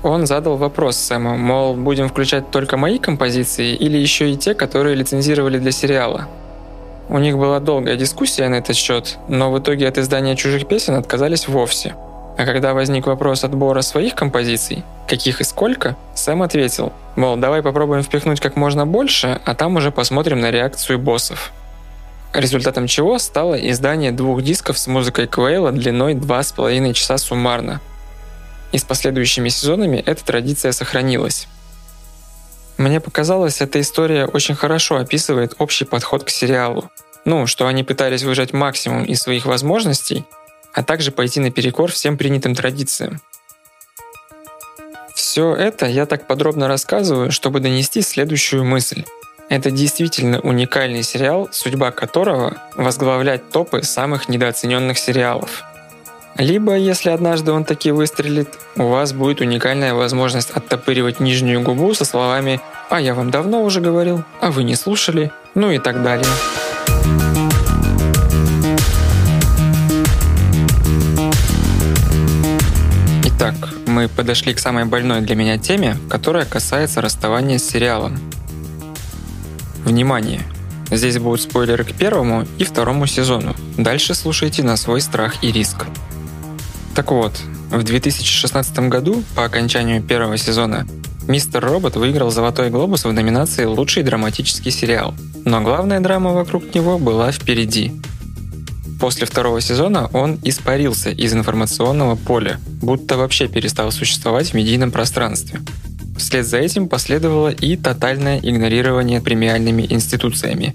[0.05, 4.95] Он задал вопрос Сэму, мол, будем включать только мои композиции или еще и те, которые
[4.95, 6.29] лицензировали для сериала–
[7.09, 10.95] у них была долгая дискуссия на этот счет, но в итоге от издания чужих песен
[10.95, 11.95] отказались вовсе.
[12.37, 18.03] А когда возник вопрос отбора своих композиций, каких и сколько, Сэм ответил, мол, давай попробуем
[18.03, 21.53] впихнуть как можно больше, а там уже посмотрим на реакцию боссов.
[22.35, 27.81] Результатом чего стало издание двух дисков с музыкой Квейла длиной 2,5 часа суммарно.
[28.73, 31.49] И с последующими сезонами эта традиция сохранилась.
[32.79, 36.91] Мне показалось, эта история очень хорошо описывает общий подход к сериалу.
[37.25, 40.25] Ну, что они пытались выжать максимум из своих возможностей,
[40.75, 43.21] а также пойти наперекор всем принятым традициям.
[45.15, 49.05] Все это я так подробно рассказываю, чтобы донести следующую мысль.
[49.49, 55.65] Это действительно уникальный сериал, судьба которого– возглавлять топы самых недооцененных сериалов–
[56.39, 62.05] либо, если однажды он таки выстрелит, у вас будет уникальная возможность оттопыривать нижнюю губу со
[62.05, 66.27] словами «А я вам давно уже говорил, а вы не слушали», ну и так далее.
[73.25, 73.55] Итак,
[73.87, 78.19] мы подошли к самой больной для меня теме, которая касается расставания с сериалом.
[79.85, 80.43] Внимание!
[80.91, 83.57] Здесь будут спойлеры к первому и второму сезону.
[83.77, 85.87] Дальше слушайте на свой страх и риск.
[86.97, 87.39] Так вот,
[87.71, 90.87] в 2016 году, по окончанию первого сезона,
[91.29, 95.15] «Мистер Робот» выиграл «Золотой глобус» в номинации «Лучший драматический сериал».
[95.45, 97.93] Но главная драма вокруг него была впереди.
[98.99, 105.61] После второго сезона он испарился из информационного поля, будто вообще перестал существовать в медийном пространстве.
[106.17, 110.75] Вслед за этим последовало и тотальное игнорирование премиальными институциями.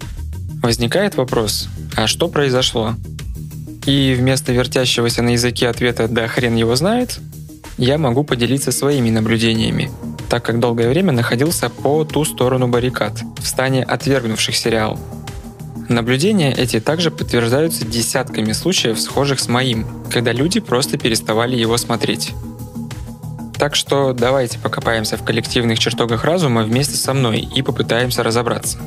[0.62, 2.94] Возникает вопрос, а что произошло?
[3.86, 7.20] И вместо вертящегося на языке ответа «да хрен его знает»,
[7.78, 9.90] я могу поделиться своими наблюдениями,
[10.30, 15.00] так как долгое время находился по ту сторону баррикад, в стане отвергнувших сериал.
[15.90, 22.34] Наблюдения эти также подтверждаются десятками случаев, схожих с моим, когда люди просто переставали его смотреть.
[23.58, 28.80] Так что давайте покопаемся в коллективных чертогах разума вместе со мной и попытаемся разобраться.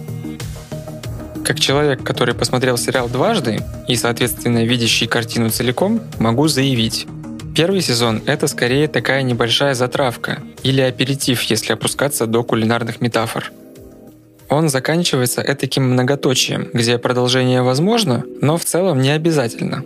[1.44, 7.06] Как человек, который посмотрел сериал дважды и, соответственно, видящий картину целиком, могу заявить,
[7.54, 13.52] Первый сезон— это скорее такая небольшая затравка или аперитив, если опускаться до кулинарных метафор.
[14.48, 19.84] Он заканчивается этаким многоточием, где продолжение возможно, но в целом не обязательно.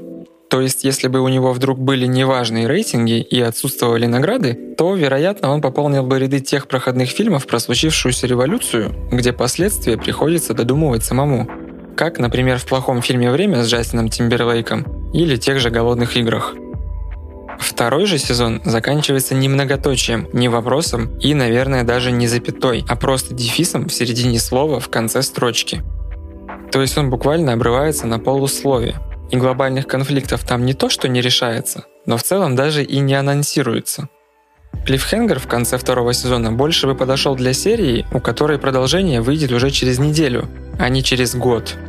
[0.48, 5.50] То есть, если бы у него вдруг были неважные рейтинги и отсутствовали награды, то, вероятно,
[5.50, 11.48] он пополнил бы ряды тех проходных фильмов про случившуюся революцию, где последствия приходится додумывать самому.
[11.96, 16.54] Как, например, в плохом фильме «Время» с Джастином Тимберлейком или тех же «Голодных играх».
[17.58, 23.34] Второй же сезон заканчивается не многоточием, не вопросом и, наверное, даже не запятой, а просто
[23.34, 25.82] дефисом в середине слова в конце строчки.
[26.70, 28.96] То есть он буквально обрывается на полусловие.
[29.30, 33.14] И глобальных конфликтов там не то, что не решается, но в целом даже и не
[33.14, 34.08] анонсируется.
[34.86, 39.70] Клиффхенгер в конце второго сезона больше бы подошел для серии, у которой продолжение выйдет уже
[39.70, 40.48] через неделю,
[40.78, 41.76] а не через год–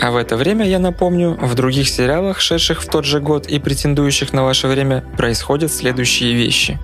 [0.00, 3.58] а в это время, я напомню, в других сериалах, шедших в тот же год и
[3.58, 6.78] претендующих на ваше время, происходят следующие вещи.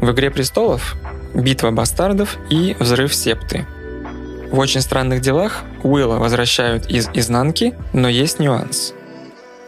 [0.00, 0.94] В «Игре престолов»—
[1.34, 3.66] битва бастардов и взрыв септы.
[4.54, 8.94] В «Очень странных делах» Уилла возвращают из изнанки, но есть нюанс.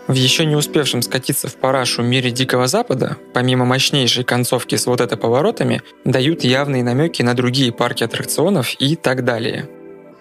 [0.06, 5.00] В еще не успевшем скатиться в парашу мире Дикого Запада, помимо мощнейшей концовки с вот
[5.00, 9.68] это поворотами, дают явные намеки на другие парки аттракционов и так далее–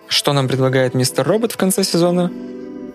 [0.08, 2.32] что нам предлагает мистер Робот в конце сезона?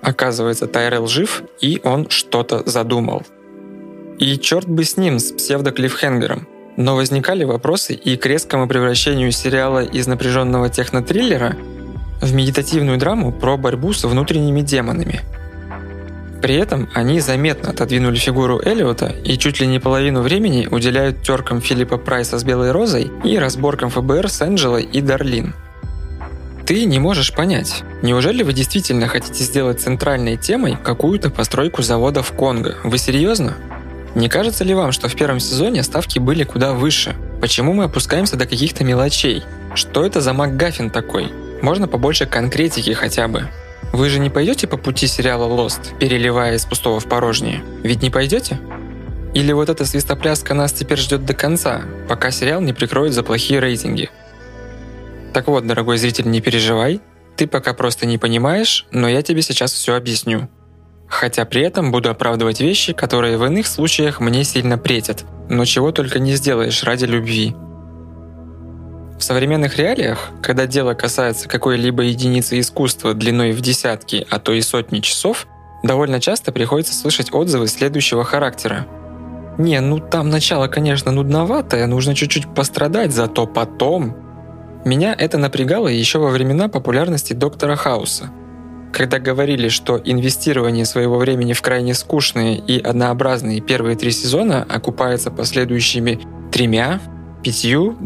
[0.02, 3.22] Оказывается, Тайрел жив, и он что-то задумал.
[4.18, 6.46] И черт бы с ним, с псевдо-клиффхенгером.
[6.76, 11.56] Но возникали вопросы и к резкому превращению сериала из напряженного технотриллера
[12.20, 15.20] в медитативную драму про борьбу с внутренними демонами.
[16.42, 21.60] При этом они заметно отодвинули фигуру Эллиота и чуть ли не половину времени уделяют теркам
[21.60, 25.54] Филиппа Прайса с Белой Розой и разборкам ФБР с Энджелой и Дарлин–
[26.70, 32.30] ты не можешь понять, неужели вы действительно хотите сделать центральной темой какую-то постройку завода в
[32.30, 32.76] Конго?
[32.84, 33.56] Вы серьезно?
[34.14, 37.14] Не кажется ли вам, что в первом сезоне ставки были куда выше?
[37.40, 39.44] Почему мы опускаемся до каких-то мелочей?
[39.74, 41.32] Что это за МакГаффин такой?
[41.62, 43.48] Можно побольше конкретики хотя бы.
[43.92, 47.62] Вы же не пойдете по пути сериала Lost, переливая из пустого в порожнее?
[47.82, 48.58] Ведь не пойдете?
[49.32, 53.60] Или вот эта свистопляска нас теперь ждет до конца, пока сериал не прикроет за плохие
[53.60, 54.10] рейтинги?
[55.32, 57.00] Так вот, дорогой зритель, не переживай,
[57.36, 60.48] ты пока просто не понимаешь, но я тебе сейчас все объясню.
[61.10, 65.90] Хотя при этом буду оправдывать вещи, которые в иных случаях мне сильно претят, но чего
[65.90, 67.54] только не сделаешь ради любви.
[69.18, 74.62] В современных реалиях, когда дело касается какой-либо единицы искусства длиной в десятки, а то и
[74.62, 75.46] сотни часов,
[75.82, 78.86] довольно часто приходится слышать отзывы следующего характера.
[79.58, 84.16] Не, ну там начало, конечно, нудноватое, нужно чуть-чуть пострадать, зато потом
[84.86, 88.30] меня это напрягало еще во времена популярности доктора Хауса,
[88.92, 95.30] когда говорили, что инвестирование своего времени в крайне скучные и однообразные первые три сезона окупается
[95.30, 96.20] последующими
[96.50, 97.00] тремя,
[97.42, 97.96] пятью,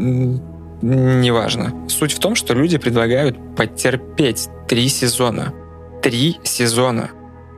[0.81, 1.73] неважно.
[1.89, 5.53] Суть в том, что люди предлагают потерпеть три сезона.
[6.01, 7.09] Три сезона.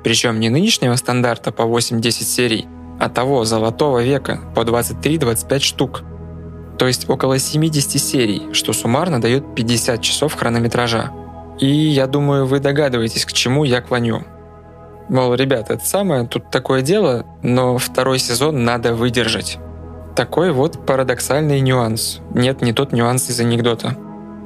[0.04, 2.66] Причем не нынешнего стандарта по 8-10 серий,
[3.00, 6.04] а того золотого века по 23-25 штук–
[6.78, 11.12] то есть около 70 серий, что суммарно дает 50 часов хронометража.
[11.60, 14.24] И я думаю, вы догадываетесь, к чему я клоню.
[15.10, 19.58] Мол, ребята, это самое, тут такое дело, но второй сезон надо выдержать.
[20.16, 22.20] Такой вот парадоксальный нюанс.
[22.34, 23.96] Нет, не тот нюанс из анекдота.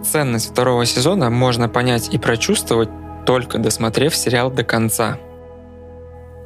[0.04, 2.90] Ценность второго сезона можно понять и прочувствовать,
[3.26, 5.18] только досмотрев сериал до конца.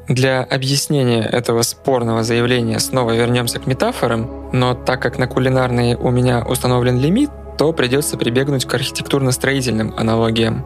[0.08, 6.12] Для объяснения этого спорного заявления снова вернемся к метафорам, но так как на кулинарные у
[6.12, 10.66] меня установлен лимит, то придется прибегнуть к архитектурно-строительным аналогиям.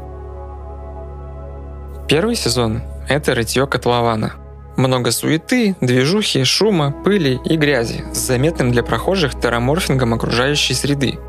[2.08, 4.34] Первый сезон— это рытье котлована.
[4.78, 11.20] Много суеты, движухи, шума, пыли и грязи с заметным для прохожих тераморфингом окружающей среды.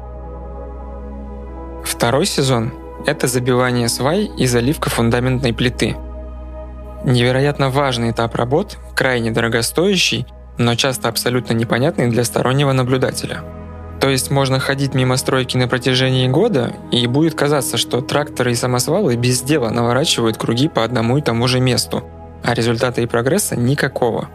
[1.84, 2.72] Второй сезон—
[3.06, 5.96] это забивание свай и заливка фундаментной плиты—
[7.04, 10.26] Невероятно важный этап работ, крайне дорогостоящий,
[10.58, 13.42] но часто абсолютно непонятный для стороннего наблюдателя.
[14.00, 18.54] То есть можно ходить мимо стройки на протяжении года, и будет казаться, что тракторы и
[18.54, 22.02] самосвалы без дела наворачивают круги по одному и тому же месту.
[22.42, 24.30] а результата и прогресса никакого.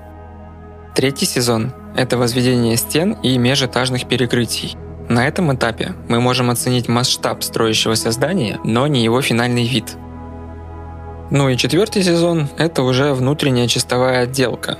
[0.94, 4.78] Третий сезон– это возведение стен и межэтажных перекрытий.
[5.10, 9.96] На этом этапе мы можем оценить масштаб строящегося здания, но не его финальный вид.
[11.32, 14.78] Ну и четвертый сезон– это уже внутренняя чистовая отделка,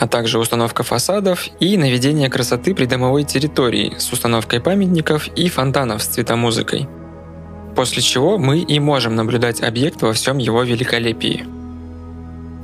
[0.00, 6.06] а также установка фасадов и наведение красоты придомовой территории с установкой памятников и фонтанов с
[6.06, 6.88] цветомузыкой.
[7.76, 11.46] После чего мы и можем наблюдать объект во всем его великолепии–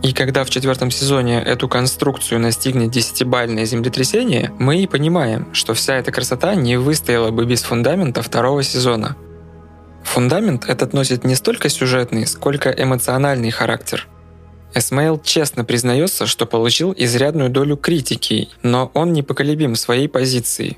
[0.02, 5.96] и когда в четвертом сезоне эту конструкцию настигнет десятибальное землетрясение, мы и понимаем, что вся
[5.96, 9.16] эта красота не выстояла бы без фундамента второго сезона.
[10.04, 14.06] Фундамент этот носит не столько сюжетный, сколько эмоциональный характер.
[14.76, 20.76] Эсмейл честно признается, что получил изрядную долю критики, но он непоколебим в своей позиции.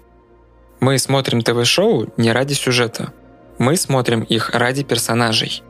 [0.78, 3.12] Мы смотрим ТВ-шоу не ради сюжета.
[3.59, 5.64] Мы смотрим их ради персонажей.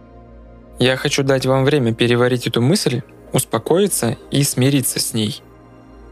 [0.79, 3.01] Я хочу дать вам время переварить эту мысль,
[3.33, 5.43] успокоиться и смириться с ней.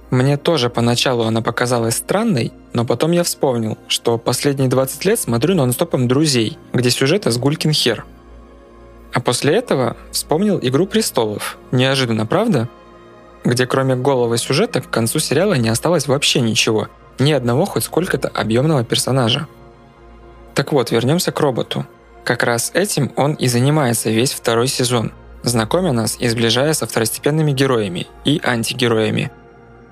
[0.08, 5.54] Мне тоже поначалу она показалась странной, но потом я вспомнил, что последние 20 лет смотрю
[5.54, 8.06] нон-стопом «Друзей», где сюжет из Гулькин хер.
[9.16, 11.56] А после этого вспомнил «Игру престолов».
[11.72, 12.68] Неожиданно, правда?
[13.44, 16.88] Где кроме голого сюжета к концу сериала не осталось вообще ничего.
[17.18, 19.48] Ни одного хоть сколько-то объемного персонажа.
[20.54, 21.86] Так вот, вернемся к роботу.
[22.24, 27.52] Как раз этим он и занимается весь второй сезон– знакомя нас и сближая со второстепенными
[27.52, 29.30] героями и антигероями.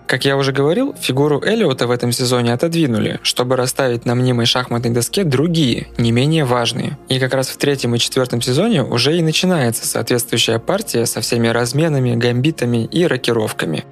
[0.07, 4.91] Как я уже говорил, фигуру Элиота в этом сезоне отодвинули, чтобы расставить на мнимой шахматной
[4.91, 6.99] доске другие, не менее важные.
[7.09, 11.49] И как раз в третьем и четвертом сезоне уже и начинается соответствующая партия со всеми
[11.49, 13.85] разменами, гамбитами и рокировками.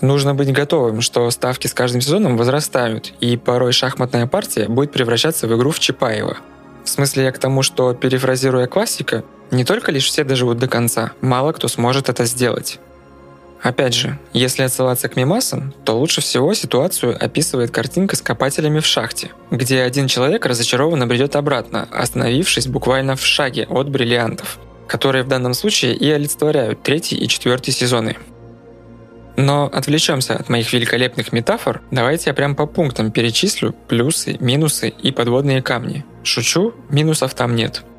[0.00, 5.46] Нужно быть готовым, что ставки с каждым сезоном возрастают, и порой шахматная партия будет превращаться
[5.46, 6.38] в игру в Чапаева.
[6.84, 11.12] В смысле я к тому, что, перефразируя классика, не только лишь все доживут до конца,
[11.20, 12.78] мало кто сможет это сделать.
[13.66, 18.86] Опять же, если отсылаться к мемасам, то лучше всего ситуацию описывает картинка с копателями в
[18.86, 25.28] шахте, где один человек разочарованно бредет обратно, остановившись буквально в шаге от бриллиантов, которые в
[25.28, 28.16] данном случае и олицетворяют третий и четвертый сезоны.
[29.36, 35.10] Но отвлечемся от моих великолепных метафор, давайте я прям по пунктам перечислю плюсы, минусы и
[35.10, 36.04] подводные камни.
[36.22, 37.82] Шучу, минусов там нет–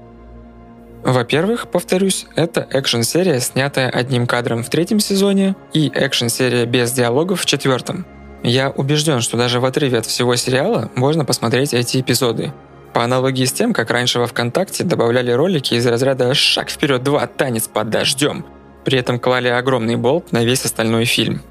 [1.13, 7.45] во-первых, повторюсь, это экшн-серия, снятая одним кадром в третьем сезоне, и экшн-серия без диалогов в
[7.45, 8.05] четвертом.
[8.43, 12.53] Я убежден, что даже в отрыве от всего сериала можно посмотреть эти эпизоды.
[12.93, 17.27] По аналогии с тем, как раньше во ВКонтакте добавляли ролики из разряда «Шаг вперед, два,
[17.27, 18.45] танец под дождем»,
[18.83, 21.41] при этом клали огромный болт на весь остальной фильм.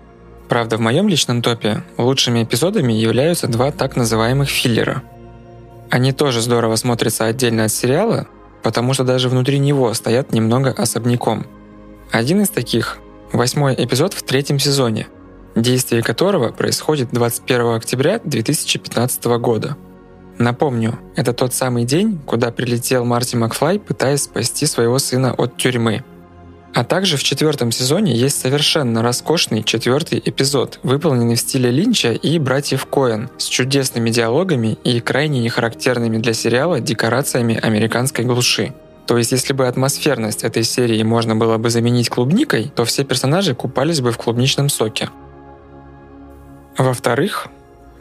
[0.49, 5.03] Правда, в моем личном топе лучшими эпизодами являются два так называемых филлера.
[5.91, 8.27] Они тоже здорово смотрятся отдельно от сериала,
[8.67, 11.47] потому что даже внутри него стоят немного особняком.
[12.11, 12.99] Один из таких–
[13.33, 15.07] восьмой эпизод в третьем сезоне,
[15.55, 19.77] действие которого происходит 21 октября 2015 года.
[20.39, 26.03] Напомню, это тот самый день, куда прилетел Марти Макфлай, пытаясь спасти своего сына от тюрьмы–
[26.77, 32.39] а также в четвертом сезоне есть совершенно роскошный четвертый эпизод, выполненный в стиле Линча и
[32.39, 38.75] братьев Коэн, с чудесными диалогами и крайне нехарактерными для сериала декорациями американской глуши.
[39.07, 43.55] То есть, если бы атмосферность этой серии можно было бы заменить клубникой, то все персонажи
[43.55, 45.09] купались бы в клубничном соке.
[46.77, 47.47] Во-вторых,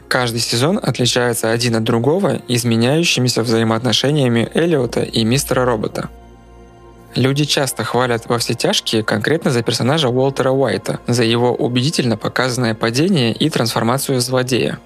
[0.06, 6.10] каждый сезон отличается один от другого изменяющимися взаимоотношениями Эллиота и Мистера Робота–
[7.16, 12.74] Люди часто хвалят во все тяжкие конкретно за персонажа Уолтера Уайта, за его убедительно показанное
[12.74, 14.78] падение и трансформацию злодея.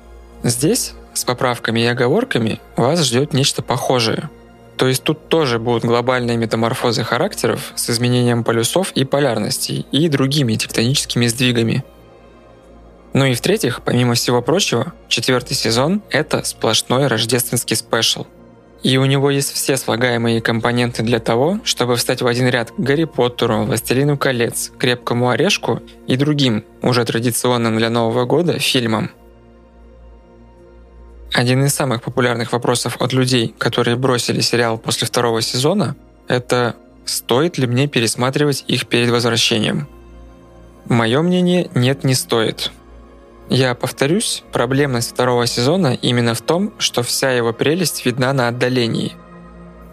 [0.45, 4.31] Здесь, с поправками и оговорками, вас ждет нечто похожее.
[4.77, 10.55] То есть тут тоже будут глобальные метаморфозы характеров с изменением полюсов и полярностей и другими
[10.55, 11.85] тектоническими сдвигами.
[13.13, 18.29] Ну и в-третьих, помимо всего прочего, четвертый сезон— это сплошной рождественский спешл—
[18.83, 22.79] и у него есть все слагаемые компоненты для того, чтобы встать в один ряд к
[22.79, 29.11] Гарри Поттеру, Властелину колец, Крепкому орешку и другим, уже традиционным для Нового года, фильмам.
[31.33, 35.95] Один из самых популярных вопросов от людей, которые бросили сериал после второго сезона,
[36.27, 36.75] это
[37.05, 39.89] «Стоит ли мне пересматривать их перед возвращением?»
[40.87, 42.73] Мое мнение– нет, не стоит–
[43.51, 49.17] я повторюсь, проблемность второго сезона именно в том, что вся его прелесть видна на отдалении.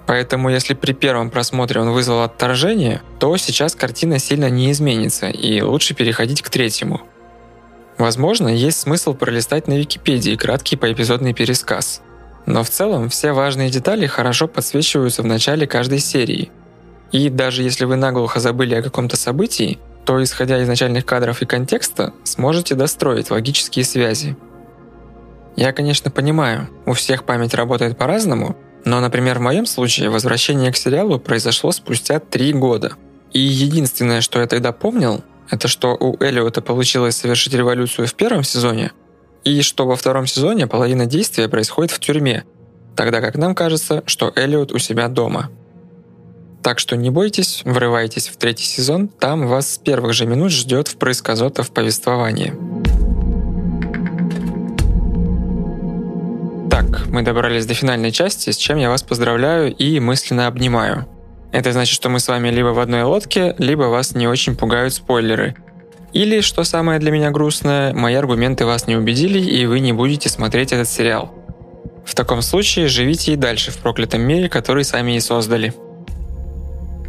[0.05, 5.62] Поэтому если при первом просмотре он вызвал отторжение, то сейчас картина сильно не изменится и
[5.62, 7.01] лучше переходить к третьему.
[7.97, 12.01] Возможно, есть смысл пролистать на Википедии краткий поэпизодный пересказ.
[12.45, 16.51] Но в целом все важные детали хорошо подсвечиваются в начале каждой серии.
[17.12, 21.45] И даже если вы наглухо забыли о каком-то событии, то, исходя из начальных кадров и
[21.45, 24.38] контекста, сможете достроить логические связи.
[25.58, 28.55] Я, конечно, понимаю, у всех память работает по-разному,
[28.86, 32.93] но, например, в моем случае возвращение к сериалу произошло спустя три года.
[33.34, 38.45] И единственное, что я тогда помнил, это что у Эллиота получилось совершить революцию в первом
[38.45, 38.93] сезоне,
[39.43, 42.45] и что во втором сезоне половина действия происходит в тюрьме,
[42.95, 45.49] тогда как нам кажется, что Эллиот у себя дома.
[46.64, 50.88] Так что не бойтесь, врывайтесь в третий сезон, там вас с первых же минут ждет
[50.88, 52.53] впрыск азота в повествовании.
[56.70, 61.08] Так, мы добрались до финальной части, с чем я вас поздравляю и мысленно обнимаю.
[61.51, 64.93] Это значит, что мы с вами либо в одной лодке, либо вас не очень пугают
[64.93, 65.55] спойлеры.
[66.14, 70.30] Или, что самое для меня грустное, мои аргументы вас не убедили, и вы не будете
[70.30, 71.34] смотреть этот сериал.
[72.05, 75.74] В таком случае живите и дальше в проклятом мире, который сами и создали.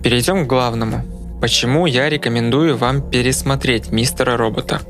[0.02, 1.02] Перейдем к главному.
[1.40, 4.80] Почему я рекомендую вам пересмотреть Мистера Робота?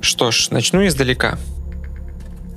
[0.00, 1.38] Что ж, начну издалека.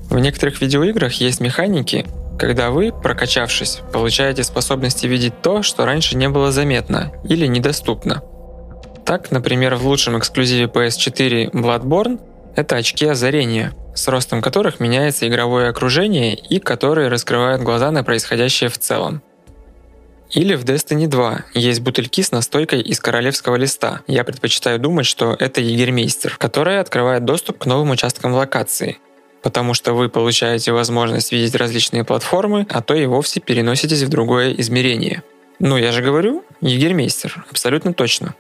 [0.10, 2.06] В некоторых видеоиграх есть механики,
[2.40, 8.24] когда вы, прокачавшись, получаете способности видеть то, что раньше не было заметно или недоступно.
[9.06, 12.20] Так, например, в лучшем эксклюзиве PS4 Bloodborne
[12.56, 18.70] это очки озарения, с ростом которых меняется игровое окружение и которые раскрывают глаза на происходящее
[18.70, 19.22] в целом.
[20.34, 24.02] Или в Destiny 2 есть бутыльки с настойкой из королевского листа.
[24.08, 28.98] Я предпочитаю думать, что это егермейстер, которая открывает доступ к новым участкам локации–
[29.44, 34.54] потому что вы получаете возможность видеть различные платформы, а то и вовсе переноситесь в другое
[34.54, 35.22] измерение.
[35.60, 38.36] Ну, я же говорю, егермейстер, абсолютно точно.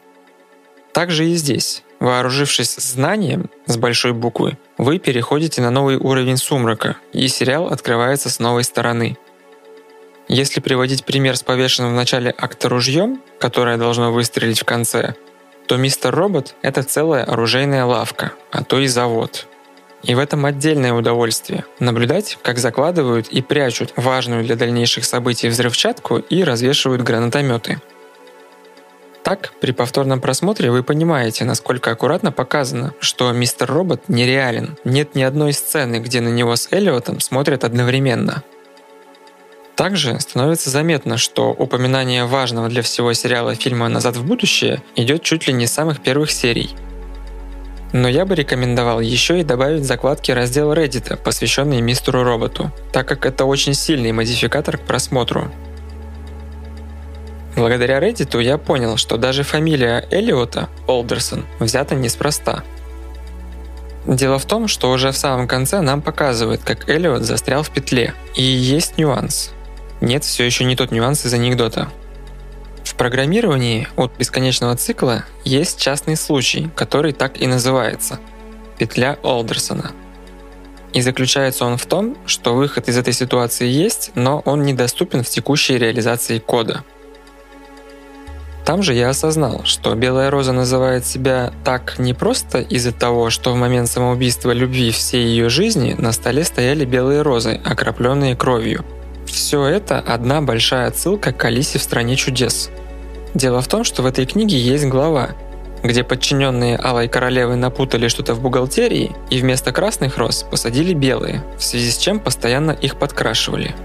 [0.93, 1.83] Также и здесь.
[1.99, 8.39] Вооружившись знанием с большой буквы, вы переходите на новый уровень сумрака, и сериал открывается с
[8.39, 9.17] новой стороны.
[10.28, 15.15] Если приводить пример с повешенным в начале акта ружьем, которое должно выстрелить в конце,
[15.67, 19.47] то мистер Робот— это целая оружейная лавка, а то и завод,
[20.03, 26.17] и в этом отдельное удовольствие– наблюдать, как закладывают и прячут важную для дальнейших событий взрывчатку
[26.17, 27.82] и развешивают гранатометы.
[29.24, 34.78] Так, при повторном просмотре вы понимаете, насколько аккуратно показано, что мистер Робот нереален.
[34.84, 38.43] Нет ни одной сцены, где на него с Эллиотом смотрят одновременно.
[39.76, 45.47] Также становится заметно, что упоминание важного для всего сериала фильма «Назад в будущее» идет чуть
[45.47, 46.76] ли не с самых первых серий–
[47.93, 53.28] но я бы рекомендовал еще и добавить закладки раздел Reddit, посвященный мистеру роботу, так как
[53.28, 55.51] это очень сильный модификатор к просмотру.
[57.55, 62.63] Благодаря Reddit я понял, что даже фамилия Эллиота, Олдерсон, взята неспроста.
[64.07, 68.15] Дело в том, что уже в самом конце нам показывают, как Эллиот застрял в петле.
[68.36, 69.51] И есть нюанс.
[70.04, 71.88] Нет, все еще не тот нюанс из анекдота.
[72.84, 78.20] В программировании от бесконечного цикла есть частный случай, который так и называется–
[78.78, 79.93] петля Олдерсона.
[80.91, 85.30] И заключается он в том, что выход из этой ситуации есть, но он недоступен в
[85.30, 86.84] текущей реализации кода.
[88.66, 93.54] Там же я осознал, что Белая Роза называет себя так не просто из-за того, что
[93.54, 98.84] в момент самоубийства любви всей ее жизни на столе стояли белые розы, окропленные кровью–
[99.34, 102.69] все это одна большая отсылка к Алисе в стране чудес.
[103.34, 105.31] Дело в том, что в этой книге есть глава,
[105.81, 111.63] где подчиненные Алой Королевы напутали что-то в бухгалтерии и вместо красных роз посадили белые, в
[111.63, 113.75] связи с чем постоянно их подкрашивали.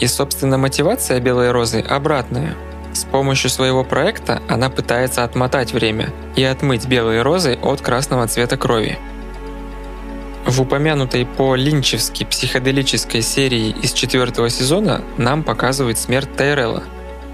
[0.00, 2.54] И, собственно, мотивация Белой Розы обратная.
[2.92, 8.56] С помощью своего проекта она пытается отмотать время и отмыть белые розы от красного цвета
[8.56, 8.98] крови–
[10.46, 16.82] в упомянутой по-линчевски психоделической серии из четвертого сезона нам показывают смерть Тайрелла,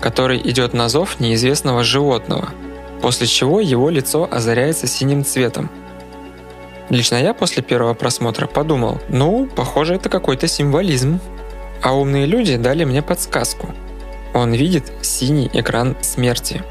[0.00, 2.48] который идет на зов неизвестного животного,
[3.00, 5.70] после чего его лицо озаряется синим цветом.
[6.90, 11.20] Лично я после первого просмотра подумал, ну, похоже, это какой-то символизм.
[11.82, 13.74] А умные люди дали мне подсказку.
[14.34, 16.62] Он видит синий экран смерти.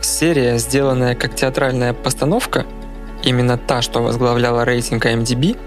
[0.00, 2.66] Серия, сделанная как театральная постановка–
[3.22, 5.58] Именно та, что возглавляла рейтинг IMDb,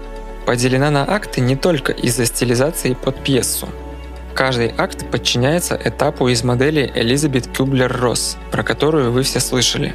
[0.46, 3.68] поделена на акты не только из-за стилизации под пьесу.
[4.34, 9.94] Каждый акт подчиняется этапу из модели Элизабет Кюблер-Росс, про которую вы все слышали.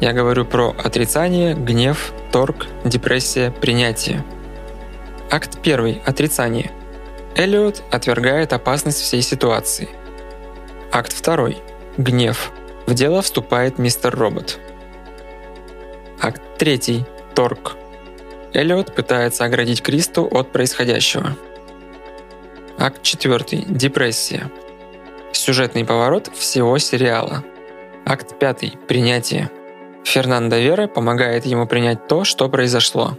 [0.00, 4.24] Я говорю про отрицание, гнев, торг, депрессия, принятие.
[5.30, 6.70] Акт первый– отрицание.
[7.36, 9.88] Эллиот отвергает опасность всей ситуации.
[10.90, 11.58] Акт второй–
[11.98, 12.52] гнев.
[12.86, 14.58] В дело вступает мистер Робот–
[16.58, 17.04] 3.
[17.34, 17.76] Торг.
[18.52, 21.36] Эллиот пытается оградить Кристу от происходящего.
[22.78, 23.64] Акт 4.
[23.66, 24.50] Депрессия.
[25.32, 27.42] Сюжетный поворот всего сериала.
[28.06, 28.86] Акт 5.
[28.86, 29.50] Принятие.
[30.04, 33.18] Фернандо Вера помогает ему принять то, что произошло.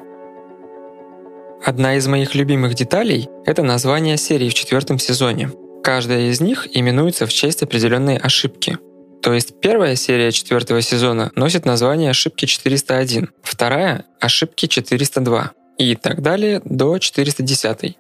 [1.64, 5.50] Одна из моих любимых деталей– это название серии в четвертом сезоне.
[5.84, 8.78] Каждая из них именуется в честь определенной ошибки.
[9.26, 16.22] То есть первая серия четвертого сезона носит название ошибки 401, вторая– ошибки 402 и так
[16.22, 17.98] далее до 410.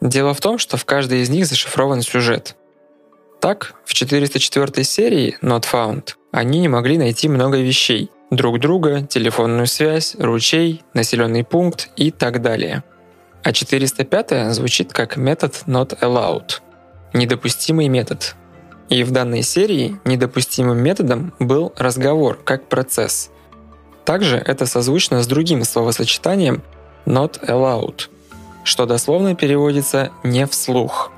[0.00, 2.56] Дело в том, что в каждой из них зашифрован сюжет.
[3.40, 9.68] Так, в 404 серии Not Found они не могли найти много вещей– друг друга, телефонную
[9.68, 12.82] связь, ручей, населенный пункт и так далее.
[13.44, 16.54] А 405 звучит как метод not allowed–
[17.12, 18.34] недопустимый метод.
[18.92, 23.30] И в данной серии недопустимым методом был разговор как процесс.
[24.04, 26.60] Также это созвучно с другим словосочетанием
[27.06, 28.10] not allowed,
[28.64, 31.10] что дословно переводится «не вслух».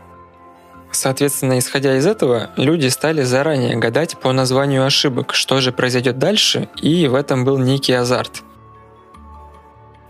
[0.92, 6.68] Соответственно, исходя из этого, люди стали заранее гадать по названию ошибок, что же произойдет дальше,
[6.80, 8.44] и в этом был некий азарт.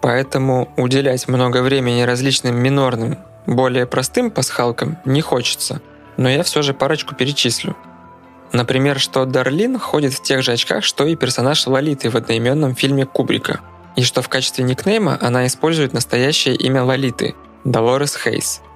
[0.02, 5.80] Поэтому уделять много времени различным минорным, более простым пасхалкам не хочется,
[6.16, 7.76] но я все же парочку перечислю.
[8.52, 13.06] Например, что Дарлин ходит в тех же очках, что и персонаж Лолиты в одноименном фильме
[13.06, 13.60] Кубрика,
[13.96, 17.34] и что в качестве никнейма она использует настоящее имя Лолиты–
[17.64, 18.60] Долорес Хейс–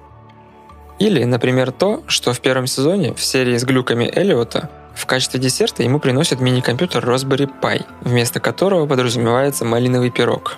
[0.99, 5.81] или, например, то, что в первом сезоне в серии с глюками Эллиота в качестве десерта
[5.81, 10.57] ему приносят мини-компьютер Raspberry Pi, вместо которого подразумевается малиновый пирог.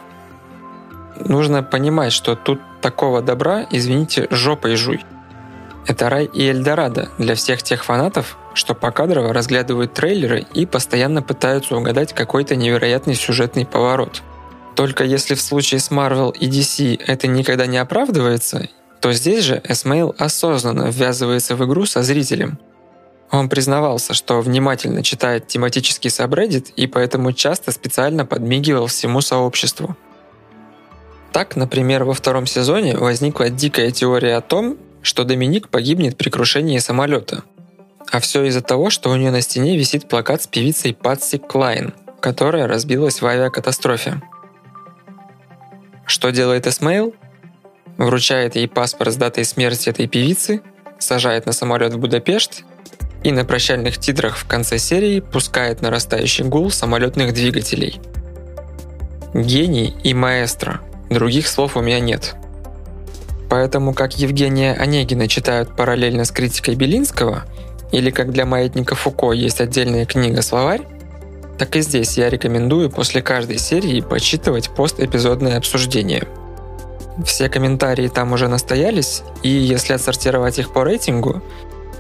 [1.19, 5.05] Нужно понимать, что тут такого добра, извините, жопой жуй.
[5.87, 11.75] Это рай и Эльдорадо для всех тех фанатов, что покадрово разглядывают трейлеры и постоянно пытаются
[11.75, 14.21] угадать какой-то невероятный сюжетный поворот.
[14.75, 18.69] Только если в случае с Marvel и DC это никогда не оправдывается,
[18.99, 22.59] то здесь же Эсмейл осознанно ввязывается в игру со зрителем.
[23.31, 29.95] Он признавался, что внимательно читает тематический сабреддит и поэтому часто специально подмигивал всему сообществу.
[31.31, 36.77] Так, например, во втором сезоне возникла дикая теория о том, что Доминик погибнет при крушении
[36.79, 37.43] самолета.
[38.11, 41.93] А все из-за того, что у нее на стене висит плакат с певицей Патси Клайн,
[42.19, 44.21] которая разбилась в авиакатастрофе.
[46.05, 47.15] Что делает Эсмейл?
[47.97, 50.61] вручает ей паспорт с датой смерти этой певицы,
[50.99, 52.63] сажает на самолет в Будапешт
[53.23, 57.99] и на прощальных титрах в конце серии пускает нарастающий гул самолетных двигателей.
[59.33, 60.81] Гений и маэстро.
[61.09, 62.35] Других слов у меня нет.
[63.51, 67.43] Поэтому как Евгения Онегина читают параллельно с критикой Белинского,
[67.91, 70.87] или как для маятника Фуко есть отдельная книга-словарь,
[71.59, 76.27] так и здесь я рекомендую после каждой серии почитывать постэпизодное обсуждение–
[77.25, 81.41] все комментарии там уже настоялись, и если отсортировать их по рейтингу,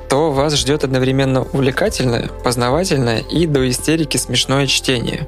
[0.09, 5.27] то вас ждет одновременно увлекательное, познавательное и до истерики смешное чтение.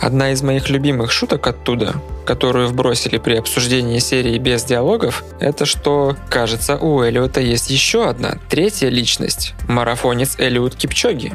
[0.00, 1.94] Одна из моих любимых шуток оттуда,
[2.24, 8.38] которую вбросили при обсуждении серии без диалогов, это что, кажется, у Элиота есть еще одна,
[8.48, 11.34] третья личность– марафонец Элиот Кипчоги.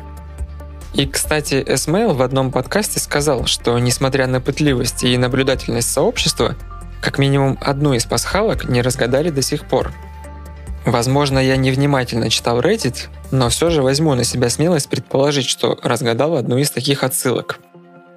[0.95, 6.55] И, кстати, Эсмейл в одном подкасте сказал, что, несмотря на пытливость и наблюдательность сообщества,
[7.01, 9.91] как минимум одну из пасхалок не разгадали до сих пор.
[10.85, 16.35] Возможно, я невнимательно читал Reddit, но все же возьму на себя смелость предположить, что разгадал
[16.35, 17.59] одну из таких отсылок.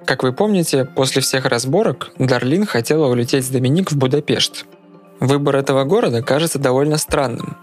[0.09, 4.65] Как вы помните, после всех разборок Дарлин хотела улететь с Доминик в Будапешт.
[5.19, 7.55] Выбор этого города кажется довольно странным,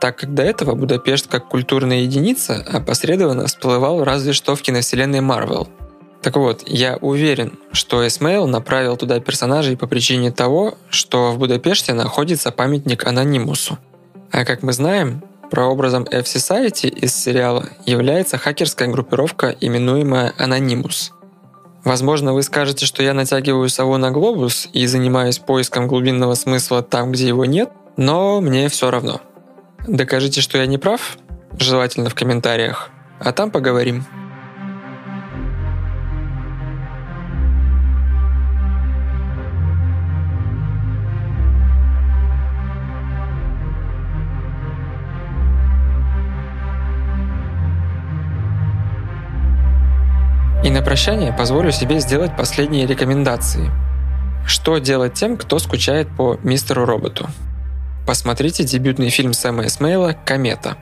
[0.00, 5.68] так как до этого Будапешт как культурная единица опосредованно всплывал разве что в киновселенной Марвел–
[6.20, 11.92] так вот, я уверен, что Эсмейл направил туда персонажей по причине того, что в Будапеште
[11.92, 13.78] находится памятник Анонимусу.
[14.32, 21.12] А как мы знаем, прообразом F-Society из сериала является хакерская группировка, именуемая Анонимус.
[21.84, 27.12] Возможно, вы скажете, что я натягиваю сову на глобус и занимаюсь поиском глубинного смысла там,
[27.12, 29.20] где его нет, но мне все равно.
[29.86, 31.18] Докажите, что я не прав,
[31.58, 34.06] желательно в комментариях, а там поговорим.
[50.64, 53.70] И на прощание позволю себе сделать последние рекомендации.
[54.46, 57.28] Что делать тем, кто скучает по мистеру роботу?
[58.06, 60.78] Посмотрите дебютный фильм Сэма Эсмейла «Комета».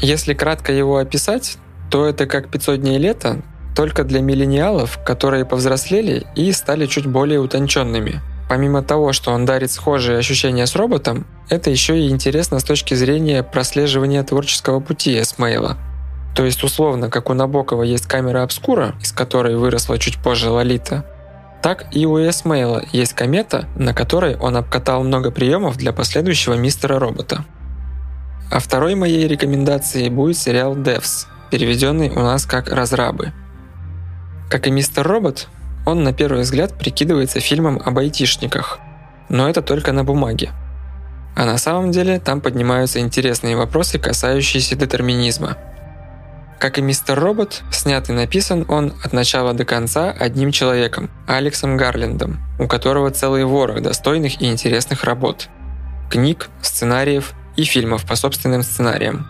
[0.00, 1.58] Если кратко его описать,
[1.90, 3.42] то это как «500 дней лета»,
[3.74, 8.20] только для миллениалов, которые повзрослели и стали чуть более утонченными.
[8.48, 12.94] Помимо того, что он дарит схожие ощущения с роботом, это еще и интересно с точки
[12.94, 15.76] зрения прослеживания творческого пути Эсмейла–
[16.36, 21.06] То есть условно, как у Набокова есть камера обскура, из которой выросла чуть позже Лолита,
[21.62, 26.98] так и у Эсмейла есть комета, на которой он обкатал много приемов для последующего мистера
[26.98, 27.46] робота.
[28.52, 33.32] А второй моей рекомендацией будет сериал Devs, переведенный у нас как «Разрабы».
[34.50, 35.48] Как и мистер робот,
[35.86, 38.78] он на первый взгляд прикидывается фильмом об айтишниках,
[39.30, 40.50] но это только на бумаге.
[41.34, 45.56] А на самом деле там поднимаются интересные вопросы, касающиеся детерминизма.
[46.58, 51.76] Как и мистер робот, снят и написан он от начала до конца одним человеком, Алексом
[51.76, 55.48] Гарлендом, у которого целый ворох достойных и интересных работ.
[56.10, 59.26] Книг, сценариев и фильмов по собственным сценариям.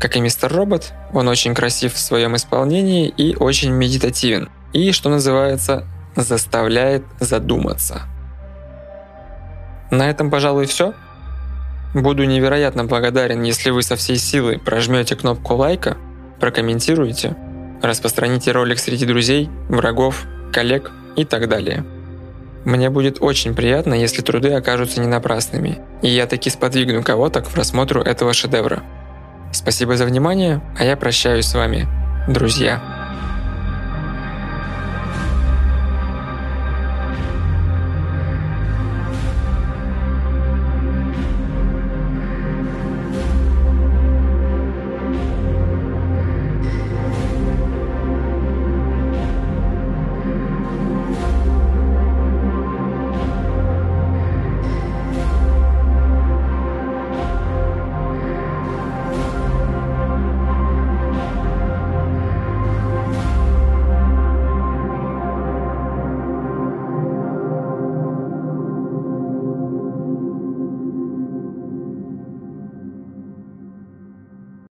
[0.00, 4.48] Как и мистер робот, он очень красив в своем исполнении и очень медитативен.
[4.72, 8.02] И, что называется, заставляет задуматься.
[9.90, 10.94] На этом, пожалуй, все.
[11.94, 15.96] Буду невероятно благодарен, если вы со всей силы прожмете кнопку лайка,
[16.40, 17.36] прокомментируете,
[17.82, 21.84] распространите ролик среди друзей, врагов, коллег и так далее.
[22.64, 27.48] Мне будет очень приятно, если труды окажутся не напрасными, и я таки сподвигну кого-то к
[27.48, 28.82] просмотру этого шедевра.
[29.52, 31.88] Спасибо за внимание, а я прощаюсь с вами,
[32.28, 32.97] друзья.